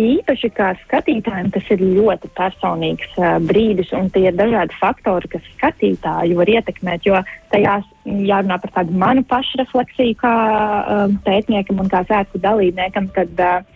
īpaši 0.01 0.49
kā 0.57 0.71
skatītājiem 0.81 1.51
tas 1.53 1.67
ir 1.75 1.83
ļoti 1.83 2.31
personīgs 2.33 3.13
uh, 3.19 3.35
brīdis, 3.45 3.93
un 3.93 4.09
tie 4.13 4.25
ir 4.31 4.39
dažādi 4.39 4.73
faktori, 4.79 5.29
kas 5.35 5.45
skatītāju 5.51 6.39
var 6.39 6.53
ietekmēt. 6.55 7.05
Jo 7.05 7.21
tajās 7.53 7.85
jārunā 8.09 8.57
par 8.63 8.73
tādu 8.79 8.97
manu 8.97 9.21
pašrefleksiju 9.29 10.17
kā 10.23 10.33
uh, 10.33 11.05
pētniekam 11.27 11.85
un 11.85 11.93
kā 11.93 12.01
sēku 12.09 12.41
dalībniekam. 12.41 13.11
Tad, 13.13 13.37
uh, 13.37 13.72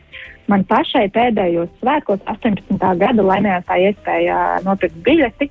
Man 0.48 0.64
pašai 0.68 1.08
pēdējos 1.12 1.70
svētkos, 1.82 2.22
18. 2.32 2.78
gada, 3.02 3.24
laimējās 3.24 3.66
tā 3.68 3.80
iespēja 3.84 4.38
nopirkt 4.64 4.96
biļeti 5.04 5.50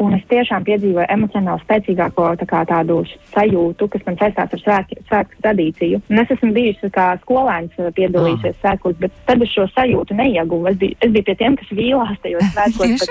Un 0.00 0.14
es 0.16 0.22
tiešām 0.30 0.64
piedzīvoju 0.64 1.04
emocionāli 1.12 1.60
spēcīgāko 1.66 2.30
tā 2.40 2.62
tādu 2.68 3.02
sajūtu, 3.34 3.88
kas 3.92 4.04
man 4.06 4.16
saistās 4.16 4.54
ar 4.56 4.62
svētku, 4.62 4.96
svētku 5.10 5.42
tradīciju. 5.44 6.00
Un 6.08 6.22
es 6.22 6.32
esmu 6.32 6.54
bijusi 6.56 6.88
kā 6.94 7.10
skolēns 7.20 7.76
eh, 7.76 7.90
piedalījusies 7.98 8.54
ah. 8.54 8.60
svētkos, 8.62 8.96
bet 9.02 9.18
tad 9.28 9.44
es 9.44 9.52
šo 9.52 9.66
sajūtu 9.74 10.16
neieguvu. 10.16 10.70
Es 10.70 10.78
biju, 10.80 10.96
es 11.04 11.12
biju 11.12 11.26
pie 11.28 11.34
tiem, 11.42 11.58
kas 11.60 11.74
vīlās 11.76 12.22
tajos 12.24 12.48
svētkos. 12.54 13.04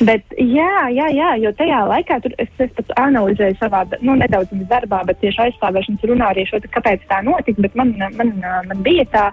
bet, 0.00 0.08
bet 0.10 0.34
jā, 0.42 0.72
jā, 0.96 1.06
jā, 1.14 1.30
jo 1.44 1.54
tajā 1.60 1.84
laikā 1.92 2.18
tur 2.24 2.34
es, 2.42 2.50
es 2.66 2.74
pats 2.80 2.98
analizēju 3.04 3.60
savā, 3.62 3.84
nu, 4.02 4.18
nedaudz 4.18 4.66
darbā, 4.66 5.04
bet 5.06 5.22
tieši 5.22 5.44
aizstāvēšanas 5.46 6.10
runā 6.10 6.32
arī 6.34 6.48
šo, 6.50 6.58
kāpēc 6.74 7.06
tā 7.06 7.22
notika, 7.26 7.68
bet 7.68 7.78
man, 7.78 7.94
man, 8.18 8.34
man 8.66 8.82
bija 8.82 9.06
tā, 9.14 9.24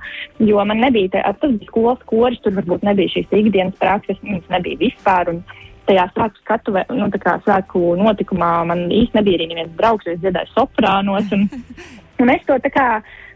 jo 0.46 0.62
man 0.62 0.86
nebija, 0.86 1.16
tā, 1.18 1.26
tas 1.42 1.58
bija 1.58 1.74
skolas 1.74 2.06
koris, 2.06 2.42
tur 2.46 2.54
varbūt 2.62 2.86
nebija 2.86 3.18
šīs 3.18 3.38
ikdienas 3.42 3.82
prakses, 3.82 4.22
viņas 4.22 4.50
nebija 4.54 4.84
vispār. 4.86 5.34
Un, 5.34 5.44
tajā 5.88 6.06
svētku 6.14 6.42
skatuvē, 6.44 6.86
nu, 6.96 7.10
tā 7.14 7.20
kā 7.22 7.36
svētku 7.44 7.94
notikumā 8.00 8.52
man 8.70 8.86
īsti 8.94 9.20
nebija 9.20 9.40
arī 9.40 9.50
neviens 9.52 9.76
draugs, 9.80 10.08
es 10.10 10.22
dziedāju 10.24 10.54
soprānos. 10.54 11.30
Un, 11.36 11.48
un 12.24 12.34
es 12.34 12.44
to 12.48 12.58
tā 12.64 12.72
kā, 12.74 12.88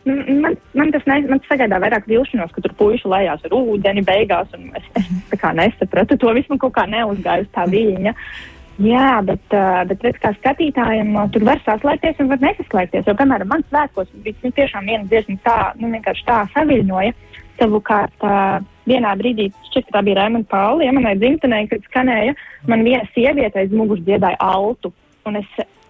nu, 0.08 0.18
man, 0.44 0.58
man 0.78 0.92
tas 0.96 1.08
ne, 1.10 1.22
man 1.32 1.42
sagādā 1.48 1.80
vairāk 1.84 2.10
vilšanos, 2.10 2.54
ka 2.56 2.64
tur 2.66 2.76
puiši 2.80 3.10
lejās 3.14 3.48
ar 3.48 3.58
ūdeni 3.58 4.06
beigās, 4.08 4.54
un 4.58 4.70
es, 4.80 4.92
es 5.00 5.10
tā 5.32 5.42
kā 5.42 5.56
nesapratu 5.58 6.20
to, 6.20 6.36
vismaz 6.38 6.62
kaut 6.64 6.78
kā 6.78 6.88
neuzgāju 6.92 7.48
uz 7.48 7.52
tā 7.56 7.68
viļņa. 7.74 8.16
Jā, 8.78 9.24
bet, 9.26 9.42
uh, 9.58 9.82
bet 9.90 10.04
redz, 10.06 10.20
kā 10.22 10.30
skatītājiem 10.36 11.16
uh, 11.16 11.24
tur 11.34 11.48
var 11.48 11.58
saslēgties 11.66 12.20
un 12.22 12.28
var 12.30 12.44
nesaslēgties. 12.44 13.08
Jo, 13.10 13.16
piemēram, 13.18 13.50
man 13.50 13.64
svētkos 13.72 14.12
bija 14.22 14.38
nu, 14.44 14.52
tiešām 14.54 14.86
viena 14.86 15.10
dziesma 15.10 15.40
tā, 15.48 15.56
nu, 15.82 15.90
vienkārši 15.96 16.28
tā 16.28 16.44
saviļņoja. 16.54 17.16
Savukārt, 17.58 18.13
uh, 18.22 18.60
vienā 18.89 19.13
brīdī, 19.20 19.50
šķiet, 19.70 19.89
tā 19.93 20.04
bija 20.06 20.22
Raimond 20.22 20.48
Pauli, 20.52 20.86
ja 20.88 20.93
manai 20.96 21.15
dzimtenē, 21.20 21.63
kad 21.72 21.86
skanēja, 21.89 22.36
man 22.70 22.86
viena 22.86 23.04
sieviete 23.15 23.63
aiz 23.63 23.74
muguras 23.74 24.06
dziedāja 24.08 24.39
altu. 24.43 24.93
Un 25.28 25.39
es 25.41 25.48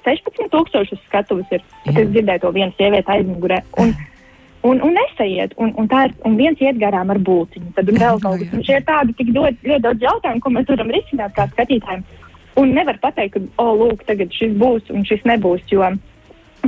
16 0.08 0.52
tūkstošus 0.54 1.02
skatuves 1.08 1.50
ir, 1.52 1.66
kad 1.86 2.00
es 2.04 2.14
dzirdēju 2.14 2.44
to 2.46 2.54
vienu 2.56 2.76
sievieti 2.78 3.14
aizmugurē. 3.18 3.60
Un, 3.84 3.94
un, 4.70 4.82
un 4.88 4.96
nesaiet, 4.96 5.54
un, 5.62 5.74
un 5.78 5.90
ir, 5.92 6.16
un 6.28 6.38
viens 6.40 6.64
iet 6.64 6.80
garām 6.82 7.12
ar 7.14 7.20
būciņu, 7.30 7.74
tad 7.78 7.92
vēl 7.92 8.22
kaut 8.24 8.44
kas. 8.44 8.66
Šie 8.66 8.80
ir 8.80 8.88
tādi 8.88 9.18
tik 9.20 9.34
ļoti, 9.36 9.60
ļoti 9.72 9.86
daudz 9.86 10.08
jautājumu, 10.08 10.44
ko 10.44 10.54
mēs 10.56 10.72
varam 10.72 10.94
risināt 10.96 11.36
kā 11.38 11.50
skatītājiem. 11.52 12.06
Un 12.58 12.72
nevar 12.74 12.98
pateikt, 13.04 13.36
ka, 13.36 13.44
oh, 13.62 13.76
lūk, 13.84 14.08
tagad 14.08 14.32
šis 14.34 14.56
būs 14.58 14.88
un 14.90 15.04
šis 15.06 15.22
nebūs, 15.30 15.68
jo 15.70 15.86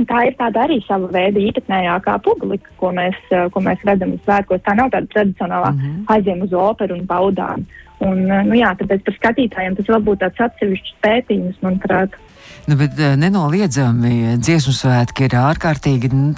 tā 0.08 0.24
ir 0.28 0.36
tāda 0.38 0.64
arī 0.66 0.80
sava 0.86 1.10
veida 1.12 1.40
īpatnējākā 1.42 2.16
publika, 2.24 2.70
ko 2.80 2.92
mēs, 2.96 3.18
ko 3.52 3.62
mēs 3.64 3.84
redzam 3.88 4.16
svētkos. 4.24 4.64
Tā 4.66 4.76
nav 4.78 4.90
tāda 4.94 5.10
tradicionālā 5.14 5.70
mm 5.72 5.78
-hmm. 5.80 6.02
aizjām 6.14 6.42
uz 6.46 6.52
operu 6.52 6.98
un 6.98 7.06
baudām. 7.06 7.66
Un, 8.00 8.24
nu 8.48 8.56
jā, 8.56 8.72
tāpēc 8.80 9.04
par 9.04 9.14
skatītājiem 9.18 9.76
tas 9.76 9.88
vēl 9.92 10.02
būtu 10.04 10.24
tāds 10.24 10.44
atsevišķs 10.46 10.94
pētījums, 11.04 11.62
manuprāt. 11.62 12.16
Nu, 12.68 12.76
bet 12.76 12.98
eh, 12.98 13.16
nenoliedzami 13.16 14.36
dziesmu 14.38 14.72
svētki 14.76 15.26
ir 15.26 15.36
ārkārtīgi 15.40 16.10
nu, 16.12 16.32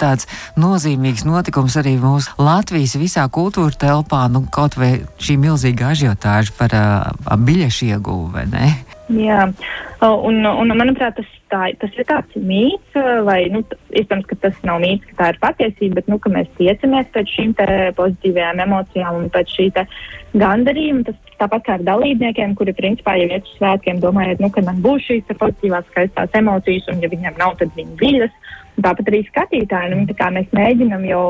nozīmīgs 0.59 1.25
notikums 1.27 1.75
arī 1.77 1.97
mūsu 2.01 2.33
Latvijas 2.41 2.95
visā 2.99 3.27
kultūra 3.29 3.75
telpā, 3.79 4.25
nu, 4.31 4.45
kaut 4.51 4.77
vai 4.79 5.03
šī 5.21 5.37
milzīga 5.43 5.91
ažiotāža 5.93 6.55
par 6.57 6.73
uh, 6.73 7.37
biļešu 7.37 7.91
ieguvu? 7.91 8.31
Jā, 9.13 9.43
un, 10.01 10.39
un 10.47 10.73
manuprāt, 10.77 11.17
tas, 11.19 11.29
tā, 11.51 11.67
tas 11.81 11.97
ir 11.99 12.07
tāds 12.09 12.37
mīts, 12.39 12.95
vai, 13.27 13.43
nu, 13.53 13.61
iespējams, 13.93 14.25
ka 14.29 14.37
tas 14.45 14.57
nav 14.65 14.79
mīts, 14.83 15.05
ka 15.11 15.17
tā 15.19 15.27
ir 15.33 15.39
patiesība, 15.43 15.99
bet, 15.99 16.09
nu, 16.11 16.17
ka 16.23 16.31
mēs 16.33 16.49
tiecamies 16.57 17.11
pēc 17.13 17.33
šīm 17.35 17.53
pozitīvajām 17.99 18.63
emocijām 18.65 19.19
un 19.19 19.29
pēc 19.33 19.53
šī 19.57 19.67
gandarījuma. 20.39 21.05
Tas 21.09 21.37
tāpat 21.41 21.67
kā 21.67 21.77
ar 21.77 21.85
dalībniekiem, 21.91 22.55
kuri, 22.57 22.73
principā, 22.77 23.17
jau 23.19 23.29
iet 23.29 23.45
uz 23.45 23.53
svētkiem, 23.59 24.01
domājot, 24.03 24.41
nu, 24.43 24.49
ka 24.53 24.65
man 24.65 24.81
būs 24.85 25.05
šīs 25.09 25.29
pozitīvās, 25.29 25.89
skaistās 25.91 26.39
emocijas, 26.39 26.89
un 26.93 27.03
ja 27.03 27.11
viņiem 27.11 27.37
nav, 27.41 27.57
tad 27.61 27.73
viņi 27.77 27.99
viļas. 28.01 28.41
Tāpat 28.73 29.09
arī 29.11 29.21
skatītāji, 29.27 29.93
nu, 29.93 30.15
tā 30.17 30.31
mēs 30.33 30.49
mēģinam 30.55 31.05
jau, 31.05 31.23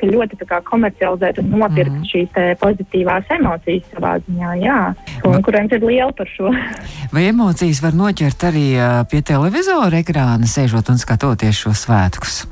ka 0.00 0.08
ļoti 0.08 0.38
kā, 0.48 0.62
komercializēt 0.64 1.42
un 1.42 1.52
nopirkt 1.52 1.92
mm. 1.92 2.08
šīs 2.08 2.40
pozitīvās 2.62 3.28
emocijas 3.36 3.86
savā 3.92 4.16
ziņā, 4.24 4.54
jā. 4.62 4.80
Konkurence 5.20 5.76
ir 5.76 5.84
liela 5.84 6.12
par 6.16 6.30
šo. 6.32 6.52
Vai 7.14 7.28
emocijas 7.28 7.82
var 7.84 7.96
noķert 7.98 8.48
arī 8.48 8.66
pie 9.12 9.22
televizora 9.26 10.00
ekrāna, 10.00 10.48
sēžot 10.48 10.92
un 10.94 11.02
skatoties 11.02 11.66
šo 11.66 11.76
svētkus? 11.76 12.44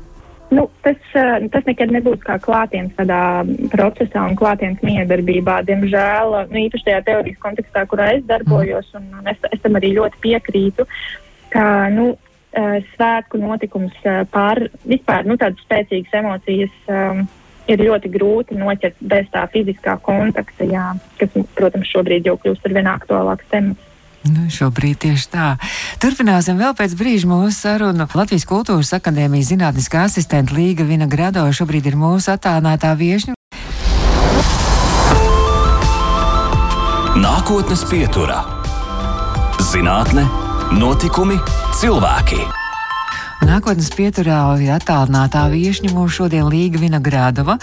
Nu, 0.53 0.67
tas, 0.85 0.99
tas 1.51 1.65
nekad 1.65 1.89
nebūs 1.91 2.21
kā 2.23 2.37
klātienes 2.41 2.93
tādā 2.99 3.19
procesā 3.73 4.27
un 4.29 4.37
klātienes 4.37 4.83
miedarbībā. 4.85 5.63
Diemžēl, 5.65 6.35
nu, 6.51 6.59
īpaši 6.67 6.85
tajā 6.89 7.01
teorijas 7.07 7.41
kontekstā, 7.41 7.85
kurā 7.89 8.11
es 8.19 8.27
darbojos, 8.29 8.91
un, 8.99 9.09
un 9.19 9.31
es, 9.31 9.41
es 9.49 9.63
tam 9.63 9.79
arī 9.79 9.95
ļoti 9.97 10.21
piekrītu, 10.21 10.85
ka, 11.55 11.65
nu, 11.95 12.11
svētku 12.93 13.39
notikums 13.41 13.95
eh, 14.03 14.21
pār 14.31 14.67
vispār 14.85 15.27
nu, 15.27 15.39
tādas 15.41 15.63
spēcīgas 15.65 16.21
emocijas. 16.21 16.77
Um, 16.87 17.25
ir 17.65 17.81
ļoti 17.81 18.11
grūti 18.13 18.57
noķert 18.59 18.99
bez 19.09 19.25
tā 19.33 19.47
fiziskā 19.49 19.95
kontakta, 20.05 20.67
jā, 20.69 20.91
kas, 21.17 21.33
protams, 21.57 21.89
šobrīd 21.89 22.27
jau 22.29 22.35
kļūst 22.37 22.67
ar 22.67 22.75
vien 22.77 22.89
aktuālāks 22.91 23.47
temats. 23.49 23.91
Nu, 24.25 24.47
šobrīd 24.49 24.97
tieši 25.03 25.27
tā. 25.33 25.47
Turpināsim 26.01 26.57
vēl 26.57 26.73
pēc 26.77 26.95
brīža 26.97 27.29
mūsu 27.29 27.53
sarunu. 27.59 28.07
Latvijas 28.17 28.47
Kultūras 28.49 28.93
Akadēmijas 28.97 29.51
zinātniskā 29.51 30.07
asistenta 30.07 30.55
Līga 30.57 30.85
Vina 30.87 31.05
Grado 31.09 31.45
šobrīd 31.53 31.91
ir 31.91 31.97
mūsu 31.99 32.33
attālinātā 32.33 32.95
viešņa. 32.97 33.35
Nākotnes 37.21 37.85
pieturā- 37.89 38.41
zinātne, 39.71 40.25
notikumi 40.73 41.37
cilvēki. 41.77 42.39
Nākotnes 43.45 43.91
pieturā 43.93 44.39
attālinātā 44.73 45.45
viesņa 45.51 45.91
mums 45.93 46.15
šodien 46.17 46.47
Līga 46.49 46.81
Vinogrādova 46.81 47.59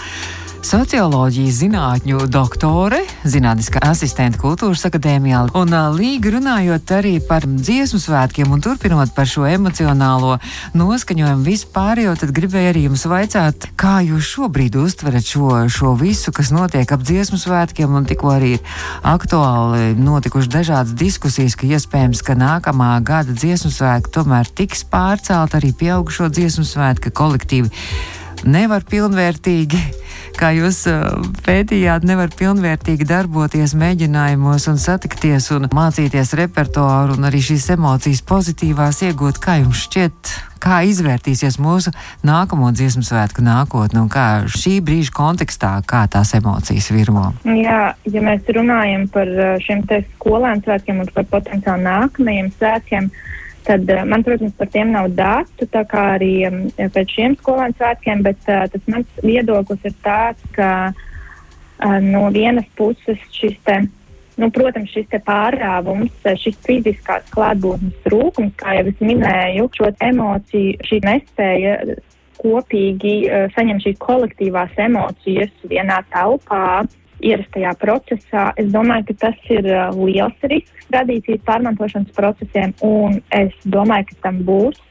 socioloģijas 0.63 1.57
zinātņu 1.59 2.23
doktore, 2.31 3.01
zinātniskā 3.27 3.81
asistente 3.83 4.39
kultūras 4.39 4.85
akadēmijā. 4.87 5.41
Un 5.59 5.75
līga 5.97 6.31
runājot 6.37 6.93
arī 6.95 7.11
par 7.27 7.43
dziesmu 7.45 7.99
svētkiem 7.99 8.53
un 8.53 8.63
turpinot 8.63 9.11
par 9.15 9.27
šo 9.29 9.43
emocionālo 9.49 10.37
noskaņojumu 10.77 11.43
vispār, 11.45 12.05
jo 12.05 12.15
tad 12.19 12.31
gribēju 12.35 12.71
arī 12.71 12.85
jums 12.87 13.03
vaicāt, 13.11 13.67
kā 13.79 13.99
jūs 14.07 14.31
šobrīd 14.37 14.79
uztverat 14.79 15.27
šo, 15.27 15.51
šo 15.67 15.93
visu, 15.99 16.31
kas 16.35 16.53
notiek 16.55 16.95
ap 16.95 17.03
dziesmu 17.03 17.41
svētkiem, 17.43 17.99
un 17.99 18.07
tikko 18.07 18.33
arī 18.37 18.55
ir 18.57 18.81
aktuāli 19.03 19.93
notikuši 19.99 20.51
dažādas 20.57 20.95
diskusijas, 20.97 21.59
ka 21.59 21.67
iespējams, 21.67 22.23
ka 22.23 22.39
nākamā 22.39 22.95
gada 23.03 23.35
dziesmu 23.35 23.73
svētki 23.73 24.15
tomēr 24.15 24.49
tiks 24.55 24.87
pārcelt 24.87 25.59
arī 25.59 25.75
pieaugušo 25.83 26.31
dziesmu 26.31 26.67
svētki 26.71 27.11
kolektīvi 27.11 27.71
nevar 28.45 28.83
pilnvērtīgi, 28.89 29.79
kā 30.37 30.51
jūs 30.57 30.83
pētījāt, 31.45 32.05
nevar 32.07 32.31
pilnvērtīgi 32.33 33.07
darboties 33.09 33.75
mēģinājumos 33.79 34.67
un 34.71 34.79
satikties 34.81 35.51
un 35.55 35.69
mācīties 35.73 36.33
repertuāru 36.39 37.17
un 37.17 37.29
arī 37.29 37.43
šīs 37.43 37.69
emocijas 37.75 38.23
pozitīvās 38.27 39.03
iegūt. 39.09 39.39
Kā 39.43 39.59
jums 39.61 39.85
šķiet, 39.87 40.33
kā 40.63 40.81
izvērtīsies 40.89 41.59
mūsu 41.61 41.93
nākamo 42.27 42.71
dziesmu 42.75 43.03
svētku 43.05 43.43
nākotne 43.45 44.03
un 44.05 44.09
kā 44.11 44.45
šī 44.51 44.77
brīža 44.85 45.13
kontekstā, 45.15 45.75
kā 45.87 46.05
tās 46.11 46.33
emocijas 46.37 46.89
virmo? 46.95 47.31
Jā, 47.47 47.93
ja 48.09 48.25
mēs 48.25 48.49
runājam 48.55 49.07
par 49.13 49.29
šiem 49.63 49.85
te 49.89 50.03
skolēnu 50.15 50.65
svētkiem 50.65 51.03
un 51.03 51.13
par 51.15 51.29
potenciāli 51.35 51.87
nākamajiem 51.87 52.51
svētkiem, 52.57 53.11
Tad 53.63 53.89
eh, 53.89 54.03
man, 54.03 54.23
protams, 54.23 54.53
par 54.59 54.67
tiem 54.67 54.91
nav 54.91 55.09
datu, 55.15 55.67
tā 55.71 55.85
kā 55.87 56.03
arī 56.17 56.33
mm, 56.49 56.91
pēc 56.93 57.15
šiem 57.15 57.35
skolēnu 57.39 57.77
svētkiem, 57.79 58.23
bet 58.25 58.47
uh, 58.51 58.65
tas 58.71 58.87
mans 58.91 59.19
viedoklis 59.23 59.85
ir 59.87 59.93
tāds, 60.03 60.43
ka 60.55 60.69
uh, 60.91 61.99
no 62.03 62.25
vienas 62.35 62.67
puses 62.75 63.21
šis 63.31 63.55
te, 63.63 63.77
nu, 64.41 64.49
protams, 64.51 64.91
šis 64.91 65.07
pārāvums, 65.23 66.27
šis 66.43 66.59
fiziskās 66.65 67.29
klātbūtnes 67.31 68.01
trūkums, 68.03 68.55
kā 68.59 68.75
jau 68.79 68.89
es 68.91 68.99
minēju, 68.99 69.69
šo 69.77 69.93
emociju, 70.09 70.75
šī 70.89 70.99
nespēja 71.07 71.77
kopīgi 72.43 73.15
saņemt 73.55 73.85
šīs 73.85 73.99
kolektīvās 74.03 74.75
emocijas 74.83 75.53
vienā 75.71 76.01
telpā, 76.11 76.83
ierastajā 77.23 77.73
procesā. 77.81 78.47
Es 78.59 78.71
domāju, 78.73 79.11
ka 79.11 79.27
tas 79.27 79.51
ir 79.53 79.67
uh, 79.71 79.91
liels 79.97 80.47
risks 80.51 80.89
tradīcijas 80.91 81.43
pārmantošanas 81.47 82.15
procesiem, 82.15 82.75
un 82.85 83.21
es 83.33 83.53
domāju, 83.65 84.11
ka 84.11 84.27
tam 84.27 84.43
būs 84.47 84.81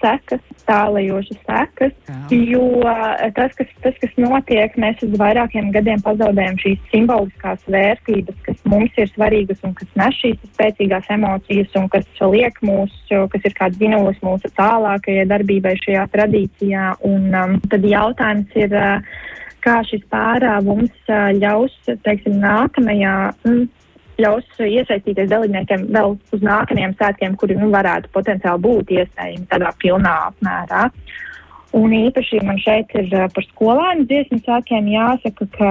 sekas, 0.00 0.40
tālajošas 0.64 1.38
sekas, 1.44 1.92
Jā. 2.08 2.38
jo 2.52 2.62
uh, 2.80 3.24
tas 3.36 3.52
kas, 3.58 3.70
tas, 3.84 3.96
kas 4.00 4.14
notiek, 4.20 4.76
mēs 4.80 5.02
uz 5.04 5.16
vairākiem 5.20 5.70
gadiem 5.74 6.00
pazaudējam 6.04 6.56
šīs 6.62 6.86
simboliskās 6.92 7.66
vērtības, 7.70 8.38
kas 8.46 8.62
mums 8.70 8.96
ir 9.00 9.10
svarīgas 9.12 9.60
un 9.66 9.74
kas 9.76 9.90
nes 10.00 10.20
šīs 10.22 10.38
spēcīgās 10.54 11.10
emocijas 11.16 11.76
un 11.80 11.90
kas 11.92 12.08
liek 12.32 12.62
mūs, 12.64 12.94
kas 13.10 13.44
ir 13.44 13.56
kāds 13.58 13.80
zinūs 13.80 14.22
mūsu 14.24 14.52
tālākajai 14.56 15.26
darbībai 15.30 15.76
šajā 15.84 16.06
tradīcijā. 16.14 16.94
Un 17.10 17.28
um, 17.36 17.58
tad 17.68 17.84
jautājums 17.84 18.56
ir, 18.56 18.72
uh, 18.72 19.28
kā 19.64 19.80
šis 19.88 20.02
pārāvums 20.12 21.12
ļaus, 21.38 21.74
teiksim, 22.04 22.38
nākamajā, 22.42 23.14
mm, 23.44 23.64
ļaus 24.20 24.60
iesaistīties 24.66 25.30
dalībniekiem 25.30 25.88
vēl 25.94 26.16
uz 26.34 26.44
nākamajiem 26.44 26.94
svētkiem, 26.98 27.36
kuri 27.40 27.56
nu, 27.60 27.70
varētu 27.72 28.12
potenciāli 28.14 28.64
būt 28.66 28.94
iespējami 28.98 29.48
tādā 29.50 29.72
pilnā 29.82 30.14
apmērā. 30.30 30.88
Un 31.76 31.92
īpaši 31.94 32.40
man 32.42 32.56
šeit 32.58 32.90
ir 32.98 33.12
par 33.30 33.44
skolēnu 33.46 34.08
dziesmu 34.10 34.40
svētkiem 34.42 34.88
jāsaka, 34.90 35.46
ka 35.54 35.68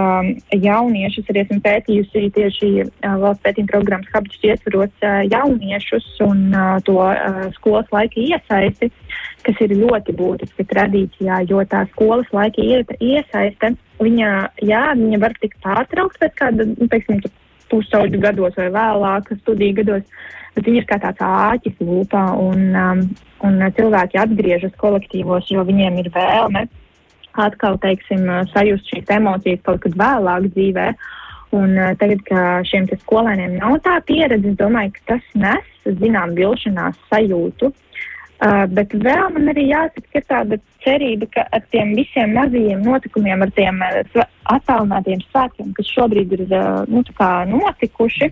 jauniešus 0.56 1.28
arī 1.32 1.42
esmu 1.44 1.58
pētījusi 1.66 2.30
tieši 2.38 2.70
valsts 3.04 3.44
pētījuma 3.44 3.72
programmas 3.74 4.14
habitus 4.14 4.46
ietvaros 4.48 5.04
jauniešus 5.28 6.08
un 6.24 6.56
to 6.88 6.96
skolas 7.58 7.92
laika 7.92 8.24
iesaisti, 8.24 8.88
kas 9.44 9.60
ir 9.66 9.76
ļoti 9.82 10.16
būtiska 10.16 10.70
tradīcijā, 10.72 11.42
jo 11.52 11.66
tā 11.68 11.84
skolas 11.92 12.32
laika 12.32 12.64
iesaiste, 12.64 13.74
viņa, 14.00 14.32
jā, 14.72 14.86
viņa 14.96 15.20
var 15.20 15.36
tikt 15.44 15.60
pārtraukt 15.68 16.20
pēc 16.24 16.40
kāda, 16.40 16.70
nu, 16.72 16.88
teiksim, 16.88 17.20
pusauģu 17.72 18.22
gados 18.24 18.58
vai 18.60 18.70
vēlāk 18.74 19.32
studiju 19.42 19.80
gados, 19.82 20.04
bet 20.56 20.68
viņi 20.68 20.82
ir 20.82 20.88
kā 20.90 21.00
tāds 21.04 21.24
āķis 21.26 21.80
lūpā 21.84 22.26
un, 22.42 22.68
um, 22.76 23.06
un 23.48 23.64
cilvēki 23.78 24.22
atgriežas 24.22 24.76
kolektīvos, 24.82 25.50
jo 25.54 25.66
viņiem 25.68 26.02
ir 26.04 26.12
vēlme 26.16 26.68
atkal, 27.40 27.78
teiksim, 27.80 28.26
sajust 28.52 28.90
šīs 28.92 29.12
emocijas 29.16 29.62
kaut 29.64 29.84
kad 29.86 29.96
vēlāk 30.00 30.50
dzīvē. 30.56 30.92
Un 31.56 31.78
uh, 31.80 31.94
tagad, 31.98 32.20
ka 32.28 32.42
šiem 32.68 32.86
skolēniem 33.06 33.56
nav 33.58 33.80
tā 33.86 33.96
pieredze, 34.06 34.52
es 34.52 34.58
domāju, 34.60 34.94
ka 34.98 35.16
tas 35.16 35.30
nes 35.34 35.96
zinām 36.02 36.36
vilšanās 36.38 36.98
sajūtu. 37.10 37.72
Uh, 37.72 37.89
bet 38.72 38.94
vēl 38.96 39.34
man 39.36 39.52
arī 39.52 39.66
jāsaka, 39.68 40.06
ka 40.14 40.22
tāda 40.32 40.58
cerība, 40.86 41.28
ka 41.34 41.44
ar 41.52 41.64
tiem 41.74 41.92
visiem 41.98 42.32
mazajiem 42.38 42.86
notikumiem, 42.86 43.44
ar 43.44 43.52
tiem 43.58 43.82
uh, 43.84 44.24
attālinātiem 44.54 45.20
svētkiem, 45.28 45.74
kas 45.76 45.92
šobrīd 45.92 46.36
ir 46.38 46.46
uh, 46.48 46.86
nu, 46.88 47.04
notikuši, 47.52 48.30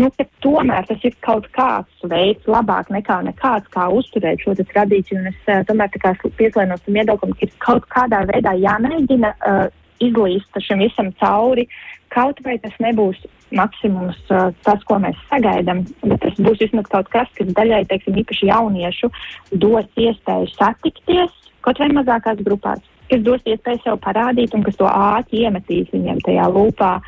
nu, 0.00 0.08
tomēr 0.40 0.88
tas 0.88 1.04
ir 1.04 1.16
kaut 1.26 1.50
kāds 1.52 2.08
veids 2.08 2.48
labāk 2.48 2.88
nekā 2.94 3.20
nekāds, 3.28 3.68
kā 3.74 3.90
uzturēt 3.92 4.40
šo 4.40 4.56
tradīciju. 4.56 5.20
Un 5.20 5.28
es 5.34 5.52
uh, 5.52 5.60
tomēr 5.68 5.92
pieslēnos 6.40 6.84
tam 6.86 7.00
viedoklim, 7.00 7.36
ka 7.36 7.44
ir 7.44 7.56
kaut 7.60 7.88
kādā 7.92 8.24
veidā 8.32 8.56
jāmēģina 8.64 9.36
uh, 9.36 9.66
izlīst 10.02 10.60
šim 10.66 10.82
visam 10.84 11.12
cauri. 11.20 11.68
Kaut 12.14 12.38
vai 12.46 12.56
tas 12.62 12.74
nebūs 12.82 13.18
maksimums, 13.54 14.18
uh, 14.30 14.50
tas, 14.66 14.82
ko 14.88 14.98
mēs 15.02 15.18
sagaidām, 15.30 15.82
bet 16.04 16.20
tas 16.22 16.38
būs 16.38 16.60
vismaz 16.62 16.88
kaut 16.90 17.08
kas, 17.12 17.30
kas 17.38 17.50
daļai, 17.56 17.84
teiksim, 17.90 18.18
īpaši 18.22 18.50
jauniešu 18.50 19.10
dos 19.52 19.88
iespēju 19.98 20.50
satikties 20.54 21.32
kaut 21.64 21.80
vai 21.80 21.88
mazākās 21.96 22.42
grupās, 22.44 22.82
kas 23.10 23.22
dos 23.24 23.44
iespēju 23.48 23.82
sev 23.84 24.00
parādīt 24.04 24.54
un 24.56 24.64
kas 24.66 24.76
to 24.80 24.88
ātri 24.90 25.46
iemetīs 25.46 25.92
viņiem 25.94 26.20
tajā 26.26 26.50
lūpā. 26.52 26.98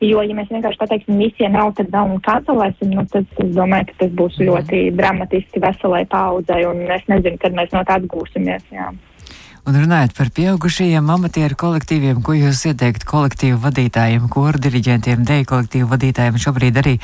Jo, 0.00 0.22
ja 0.24 0.32
mēs 0.32 0.48
vienkārši 0.48 0.80
pateiksim, 0.80 1.18
visiem 1.20 1.52
nav, 1.52 1.74
tad 1.76 1.90
nav 1.92 2.08
un 2.08 2.22
kancelēsim, 2.24 2.94
nu, 2.96 3.04
tad 3.12 3.28
es 3.42 3.50
domāju, 3.52 3.90
ka 3.90 3.98
tas 4.00 4.14
būs 4.16 4.38
ļoti 4.40 4.86
dramatiski 4.96 5.60
veselai 5.60 6.06
paudzei, 6.08 6.62
un 6.64 6.86
es 6.88 7.04
nezinu, 7.12 7.36
kad 7.42 7.52
mēs 7.58 7.74
no 7.76 7.84
tā 7.84 7.98
atgūsimies. 8.00 8.64
Jā. 8.72 8.88
Un 9.68 9.76
runājot 9.76 10.14
par 10.16 10.30
pieaugušajiem 10.32 11.10
amatieru 11.12 11.56
kolektīviem, 11.60 12.22
ko 12.24 12.32
jūs 12.32 12.62
ieteikt 12.70 13.04
kolektīvu 13.08 13.58
vadītājiem, 13.60 14.28
koru 14.32 14.60
diriģentiem, 14.62 15.24
deju 15.28 15.48
kolektīvu 15.50 15.88
vadītājiem, 15.90 16.38
šobrīd 16.40 16.78
arī 16.80 16.94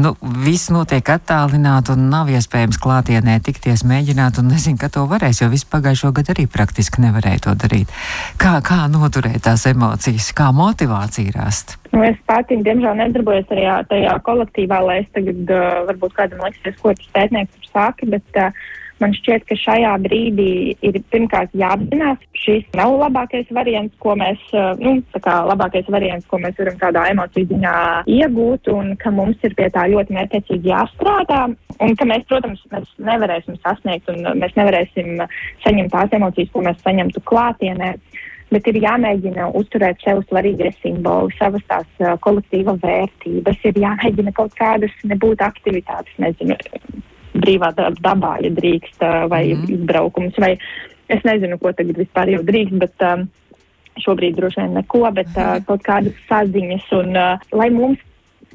nu, 0.00 0.14
viss 0.44 0.70
notiek 0.72 1.04
attālināt 1.12 1.92
un 1.92 2.06
nav 2.08 2.30
iespējams 2.32 2.80
klātienē 2.80 3.36
tikties, 3.44 3.84
mēģināt 3.88 4.40
un 4.40 4.48
nezinu, 4.54 4.80
ka 4.80 4.88
to 4.94 5.04
varēs, 5.10 5.42
jo 5.42 5.50
visu 5.52 5.68
pagājušo 5.68 6.14
gadu 6.16 6.32
arī 6.32 6.46
praktiski 6.48 7.04
nevarēja 7.04 7.44
to 7.48 7.54
darīt. 7.66 7.92
Kā, 8.40 8.56
kā 8.64 8.86
noturēt 8.88 9.44
tās 9.44 9.68
emocijas, 9.68 10.32
kā 10.32 10.48
motivāciju 10.56 11.36
rast? 11.36 11.76
Nu, 11.92 12.02
es 12.08 12.16
pati, 12.28 12.56
diemžēl, 12.64 12.96
nedarbojos 13.02 13.52
arī 13.52 13.68
tajā 13.92 14.16
kolektīvā, 14.24 14.80
lai 14.84 14.98
es 15.04 15.12
tagad 15.12 15.52
uh, 15.52 15.68
varbūt 15.92 16.16
kādam 16.16 16.42
liksies, 16.48 16.80
ko 16.80 16.96
tas 16.96 17.14
pētnieks 17.16 17.54
tur 17.54 17.70
sāka, 17.70 18.08
bet 18.16 18.40
uh, 18.40 18.66
Man 18.98 19.14
šķiet, 19.14 19.44
ka 19.46 19.54
šajā 19.58 19.92
brīdī 20.02 20.74
ir 20.82 20.98
pirmkārt 21.12 21.52
jāapzinās, 21.58 22.22
šis 22.34 22.66
nav 22.78 22.96
labākais 22.98 23.50
variants, 23.54 23.94
ko 24.02 24.16
mēs, 24.18 24.40
eh, 24.52 24.70
nu, 24.82 24.96
tā 25.14 25.22
kā 25.22 25.36
labākais 25.46 25.90
variants, 25.94 26.26
ko 26.26 26.40
mēs 26.42 26.58
varam 26.58 26.78
tādā 26.80 27.04
emociju 27.12 27.50
ziņā 27.52 27.74
iegūt, 28.18 28.72
un 28.74 28.96
ka 28.96 29.12
mums 29.14 29.38
ir 29.46 29.54
pie 29.54 29.68
tā 29.74 29.86
ļoti 29.92 30.16
mērķiecīgi 30.18 30.72
jāstrādā, 30.72 31.42
un 31.78 31.94
ka 31.94 32.08
mēs, 32.10 32.26
protams, 32.30 32.64
mēs 32.72 32.88
nevarēsim 32.98 33.60
sasniegt, 33.62 34.10
un 34.10 34.40
mēs 34.40 34.56
nevarēsim 34.58 35.22
saņemt 35.66 35.94
tās 35.94 36.18
emocijas, 36.18 36.50
ko 36.52 36.66
mēs 36.66 36.82
saņemtu 36.82 37.22
klātienē 37.22 37.94
bet 38.50 38.68
ir 38.70 38.78
jāmēģina 38.80 39.50
uzturēt 39.60 40.00
sev 40.00 40.22
svarīgie 40.28 40.70
simboli, 40.80 41.34
savas 41.36 41.64
tās 41.68 41.88
uh, 42.00 42.14
kolektīva 42.24 42.78
vērtības, 42.80 43.60
ir 43.68 43.82
jāmēģina 43.84 44.32
kaut 44.36 44.56
kādas 44.56 44.94
nebūt 45.04 45.44
aktivitātes, 45.44 46.16
nezinu, 46.22 46.56
brīvā 47.42 47.72
dabā, 47.76 48.36
ja 48.44 48.52
drīkst, 48.54 49.02
vai 49.32 49.44
mm. 49.54 49.68
izbraukums, 49.78 50.38
vai 50.42 50.54
es 51.08 51.24
nezinu, 51.24 51.58
ko 51.60 51.72
tagad 51.76 52.00
vispār 52.00 52.34
jau 52.34 52.42
drīkst, 52.46 52.78
bet 52.82 53.06
um, 53.06 53.24
šobrīd 54.04 54.36
droši 54.38 54.62
vien 54.62 54.76
neko, 54.78 55.06
bet 55.16 55.32
uh, 55.36 55.56
kaut 55.66 55.82
kādas 55.86 56.18
saziņas 56.28 56.92
un 57.00 57.16
uh, 57.16 57.48
lai 57.56 57.70
mums 57.74 58.04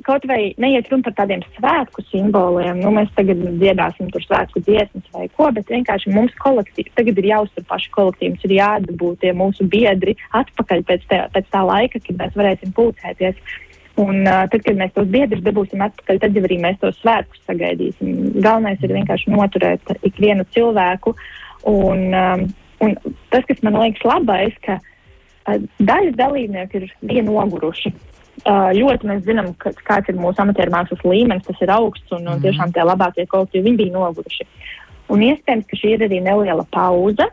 kaut 0.01 0.25
vai 0.25 0.53
neiet 0.57 0.87
runa 0.89 1.05
par 1.05 1.13
tādiem 1.19 1.43
svētku 1.53 2.01
simboliem, 2.07 2.79
nu 2.81 2.91
mēs 2.95 3.11
tagad 3.17 3.41
dziedāsim 3.59 4.09
tur 4.13 4.23
svētku 4.25 4.63
dziesmas 4.65 5.05
vai 5.13 5.27
ko, 5.37 5.51
bet 5.53 5.69
vienkārši 5.69 6.13
mums 6.15 6.33
kolektīvi, 6.41 6.93
tagad 6.97 7.21
ir 7.21 7.29
jāuztur 7.29 7.67
paši 7.69 7.91
kolektīvi, 7.93 8.39
ir 8.47 8.55
jāatdabū 8.57 9.13
tie 9.21 9.33
mūsu 9.37 9.67
biedri 9.69 10.15
atpakaļ 10.39 10.81
pēc, 10.89 11.05
tā, 11.11 11.21
pēc 11.35 11.51
tā 11.53 11.61
laika, 11.67 12.01
kad 12.01 12.19
mēs 12.23 12.39
varēsim 12.39 12.73
pulcēties. 12.73 13.37
Un 14.01 14.23
uh, 14.25 14.45
tad, 14.49 14.63
kad 14.65 14.77
mēs 14.79 14.93
tos 14.95 15.09
biedrus 15.13 15.43
dabūsim 15.45 15.81
atpakaļ, 15.85 16.19
tad 16.23 16.37
arī 16.39 16.57
mēs 16.63 16.79
tos 16.81 16.95
svētkus 17.03 17.43
sagaidīsim. 17.45 18.39
Galvenais 18.41 18.81
ir 18.81 18.95
vienkārši 18.95 19.33
noturēt 19.33 19.93
ikvienu 20.01 20.47
cilvēku. 20.55 21.13
Un, 21.69 22.07
um, 22.17 22.47
un 22.81 22.95
tas, 23.29 23.45
kas 23.45 23.61
man 23.61 23.77
liekas 23.77 24.07
labais, 24.09 24.57
ka 24.65 24.79
uh, 24.79 25.59
daļa 25.77 26.15
dalībnieku 26.17 26.81
ir 26.81 26.89
vien 27.05 27.29
noguruši. 27.29 27.93
Uh, 28.43 28.71
ļoti 28.73 29.11
mēs 29.11 29.21
zinām, 29.27 29.51
ka, 29.61 29.75
kāds 29.85 30.09
ir 30.09 30.17
mūsu 30.17 30.41
amatieru 30.41 30.73
mākslas 30.73 31.05
līmenis, 31.05 31.45
tas 31.45 31.61
ir 31.61 31.71
augsts 31.75 32.15
un, 32.17 32.25
un 32.25 32.39
mhm. 32.39 32.47
tiešām 32.47 32.73
tie 32.73 32.87
labākie 32.87 33.27
kolektīvi, 33.29 33.67
viņi 33.69 33.81
bija 33.83 33.97
noguruši. 33.99 34.49
Un 35.13 35.21
iespējams, 35.21 35.69
ka 35.69 35.77
šī 35.77 35.93
ir 35.93 36.07
arī 36.07 36.23
neliela 36.25 36.65
pauze, 36.73 37.29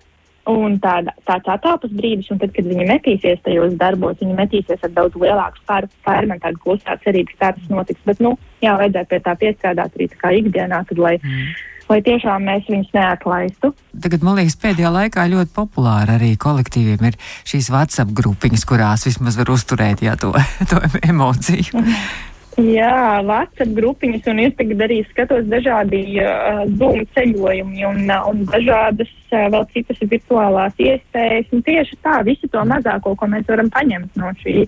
un 0.51 0.77
tāda, 0.83 1.15
tāds 1.29 1.49
atāpas 1.55 1.93
brīdis, 1.95 2.31
un 2.33 2.41
tad, 2.43 2.53
kad 2.57 2.69
viņi 2.69 2.87
metīsies 2.89 3.43
tajos 3.47 3.75
darbos, 3.81 4.19
viņi 4.21 4.37
metīsies 4.39 4.87
ar 4.87 4.95
daudz 4.97 5.19
lielāku 5.21 5.65
pārmēr 5.69 6.41
tādu 6.43 6.63
klusā 6.65 6.97
cerības, 7.05 7.37
tas 7.41 7.73
notiks. 7.73 8.03
Bet, 8.07 8.23
nu, 8.25 8.37
jā, 8.65 8.77
vajadzētu 8.81 9.13
pie 9.13 9.21
tā 9.27 9.37
piestrādāt 9.43 9.99
arī 9.99 10.09
tā 10.13 10.23
kā 10.23 10.33
ikdienā, 10.39 10.83
tad, 10.89 11.03
lai, 11.03 11.17
mm. 11.19 11.53
lai 11.93 12.01
tiešām 12.07 12.49
mēs 12.49 12.71
viņus 12.71 12.95
neatlaistu. 12.97 13.73
Tagad, 14.07 14.25
man 14.27 14.41
liekas, 14.41 14.59
pēdējā 14.63 14.95
laikā 14.97 15.29
ļoti 15.35 15.55
populāri 15.57 16.17
arī 16.17 16.33
kolektīviem 16.41 17.07
ir 17.11 17.21
šīs 17.49 17.71
WhatsApp 17.75 18.17
grupiņas, 18.17 18.67
kurās 18.69 19.07
vismaz 19.09 19.39
var 19.41 19.55
uzturēt 19.57 20.05
jā, 20.07 20.17
to, 20.21 20.35
to 20.71 20.83
emociju. 21.05 21.79
Mm. 21.79 22.03
Jā, 22.59 23.23
WhatsApp 23.23 23.71
grupiņas, 23.77 24.27
un 24.33 24.41
es 24.43 24.55
tagad 24.59 24.83
arī 24.83 24.99
skatos 25.07 25.47
dažādi 25.49 26.01
uh, 26.19 26.65
Zoom 26.81 27.05
ceļojumi 27.15 27.85
un, 27.87 28.01
un 28.11 28.41
dažādas 28.51 29.11
uh, 29.31 29.47
vēl 29.55 29.67
citas 29.71 30.01
virtuālās 30.03 30.75
iespējas. 30.83 31.47
Un 31.55 31.63
tieši 31.65 31.99
tā, 32.03 32.19
visu 32.27 32.51
to 32.51 32.65
mazāko, 32.67 33.15
ko 33.15 33.29
mēs 33.31 33.47
varam 33.49 33.71
paņemt 33.71 34.19
no 34.19 34.33
šī, 34.43 34.65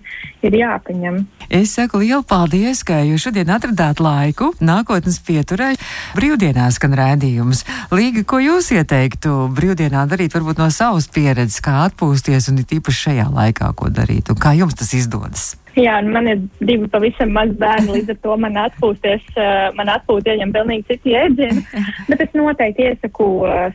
ir 0.47 0.57
jāpaņem. 0.61 1.19
Es 1.51 1.75
saku 1.75 2.05
lielu 2.05 2.23
paldies, 2.23 2.85
ka 2.87 3.01
jūs 3.03 3.27
šodien 3.27 3.51
atradāt 3.51 4.01
laiku 4.03 4.53
nākotnes 4.63 5.19
pieturē. 5.27 5.73
Brīvdienās 6.15 6.79
skan 6.79 6.95
rēdījums. 6.97 7.65
Līga, 7.93 8.23
ko 8.23 8.39
jūs 8.43 8.71
ieteiktu 8.77 9.51
brīvdienā 9.59 10.07
darīt, 10.11 10.39
varbūt 10.39 10.63
no 10.63 10.71
savas 10.71 11.11
pieredzes, 11.13 11.59
kā 11.65 11.83
atpūsties 11.89 12.49
un 12.53 12.63
it 12.63 12.79
īpaši 12.79 13.09
šajā 13.09 13.27
laikā, 13.35 13.75
ko 13.75 13.91
darīt 13.91 14.31
un 14.31 14.39
kā 14.39 14.55
jums 14.57 14.79
tas 14.79 14.95
izdodas? 14.97 15.51
Jā, 15.73 15.95
man 16.05 16.27
ir 16.29 16.41
divi 16.61 16.85
pavisam 16.93 17.31
mazi 17.33 17.55
bērni, 17.57 17.95
līdz 17.97 18.13
ar 18.13 18.19
to 18.25 18.35
man 18.45 18.59
atpūsties, 18.61 19.25
man 19.79 19.89
atpūta 19.95 20.35
ieņem 20.35 20.53
pilnīgi 20.53 20.85
citu 20.91 21.13
jēdzienu. 21.15 21.63
Bet 22.11 22.25
es 22.27 22.35
noteikti 22.37 22.91
iesaku 22.91 23.29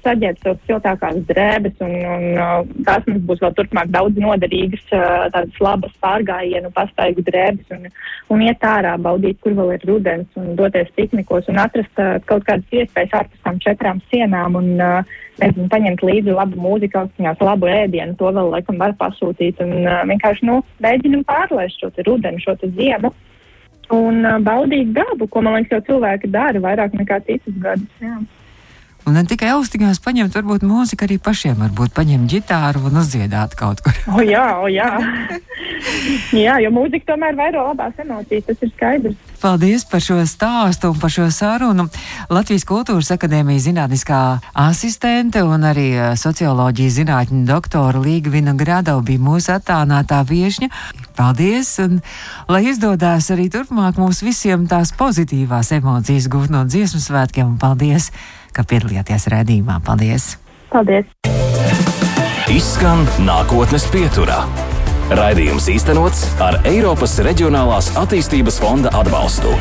saģēt 0.04 0.44
savus 0.44 0.62
siltākās 0.70 1.18
drēbes, 1.32 1.82
un, 1.82 1.96
un 2.14 2.86
tās 2.86 3.08
mums 3.10 3.26
būs 3.30 3.42
vēl 3.42 3.58
turpmāk 3.58 3.90
daudz 3.96 4.22
noderīgas, 4.22 4.86
tādas 4.92 5.62
labas 5.64 5.98
pārgājienu, 6.06 6.70
pastaigu 6.78 7.26
drēbes, 7.26 7.66
un, 7.74 7.90
un 8.36 8.46
iet 8.46 8.70
ārā, 8.70 8.94
baudīt, 9.02 9.42
kur 9.42 9.58
vēl 9.58 9.74
ir 9.80 9.90
rudens, 9.90 10.30
un 10.38 10.54
doties 10.60 10.94
piknikos, 11.00 11.50
un 11.50 11.64
atrast 11.66 12.04
kaut 12.30 12.46
kādas 12.46 12.78
iespējas 12.78 13.24
ārpus 13.24 13.48
tām 13.48 13.64
četrām 13.66 14.06
sienām. 14.12 14.62
Un, 14.62 14.76
nezinu, 15.42 15.68
paņemt 15.72 16.04
līdzi 16.06 16.36
labu 16.36 16.60
mūziku, 16.62 17.04
labu 17.46 17.70
ēdienu, 17.70 18.16
to 18.20 18.32
vēl 18.34 18.52
laikam 18.54 18.80
var 18.82 18.96
pasūtīt 19.00 19.62
un 19.64 19.74
vienkārši, 20.10 20.48
nu, 20.50 20.60
mēģinam 20.84 21.26
pārlēst 21.28 21.84
šo 21.96 22.06
rudenu, 22.08 22.42
šo 22.44 22.58
ziemu 22.64 23.14
un 23.94 24.26
uh, 24.26 24.40
baudīt 24.44 24.92
dabu, 24.96 25.30
ko, 25.32 25.42
man 25.42 25.58
liekas, 25.58 25.78
jau 25.78 25.94
cilvēki 25.94 26.32
dara 26.34 26.60
vairāk 26.64 26.98
nekā 27.00 27.22
citus 27.28 27.56
gadus. 27.64 28.02
Jā. 28.04 28.18
Un 29.08 29.16
ne 29.16 29.24
tikai 29.24 29.54
austiņās 29.56 30.02
paņemt, 30.04 30.36
varbūt 30.36 30.66
mūzika 30.68 31.06
arī 31.08 31.16
pašiem, 31.24 31.56
varbūt 31.64 31.94
paņemt 31.96 32.28
ģitāru 32.28 32.90
un 32.90 33.00
uzdziedāt 33.00 33.54
kaut 33.56 33.80
kur. 33.86 33.96
o 34.12 34.20
jā, 34.20 34.48
o 34.60 34.68
jā. 34.68 34.90
jā, 36.46 36.58
jo 36.60 36.72
mūzika 36.76 37.14
tomēr 37.14 37.38
vairo 37.38 37.64
labās 37.70 37.96
emocijas, 38.04 38.44
tas 38.50 38.66
ir 38.66 38.74
skaidrs. 38.74 39.16
Paldies 39.40 39.86
par 39.88 40.02
šo 40.04 40.18
stāstu 40.28 40.90
un 40.92 41.00
par 41.00 41.14
šo 41.14 41.30
sarunu. 41.32 41.86
Latvijas 42.34 42.66
Kultūras 42.68 43.14
Akadēmijas 43.16 43.70
zinātniskā 43.70 44.22
asistente 44.58 45.44
un 45.46 45.64
arī 45.70 45.88
eh, 45.94 46.08
socioloģijas 46.20 46.98
zinātņu 47.00 47.46
doktora 47.48 48.02
Līga 48.04 48.54
Grado 48.60 48.98
bija 49.08 49.24
mūsu 49.24 49.54
attālinātā 49.56 50.20
viešņa. 50.28 50.68
Paldies! 51.16 51.78
Un, 51.80 52.02
lai 52.52 52.66
izdodas 52.74 53.32
arī 53.32 53.48
turpmāk 53.54 54.02
mums 54.02 54.20
visiem 54.26 54.68
tās 54.68 54.92
pozitīvās 54.92 55.72
emocijas 55.80 56.28
gūt 56.28 56.52
no 56.52 56.66
dziesmu 56.68 57.00
svētkiem, 57.00 57.56
un 57.56 57.58
paldies! 57.62 58.12
Ka 58.58 58.66
piedalījāties 58.68 59.30
redzījumā. 59.34 59.80
Paldies! 59.86 60.34
Paldies! 60.74 61.14
Izskan 62.52 63.06
nākotnes 63.28 63.86
pieturā. 63.94 64.42
Raidījums 65.18 65.70
īstenots 65.72 66.26
ar 66.44 66.60
Eiropas 66.68 67.16
Reģionālās 67.24 67.94
attīstības 68.00 68.60
fonda 68.64 68.92
atbalstu. 68.98 69.54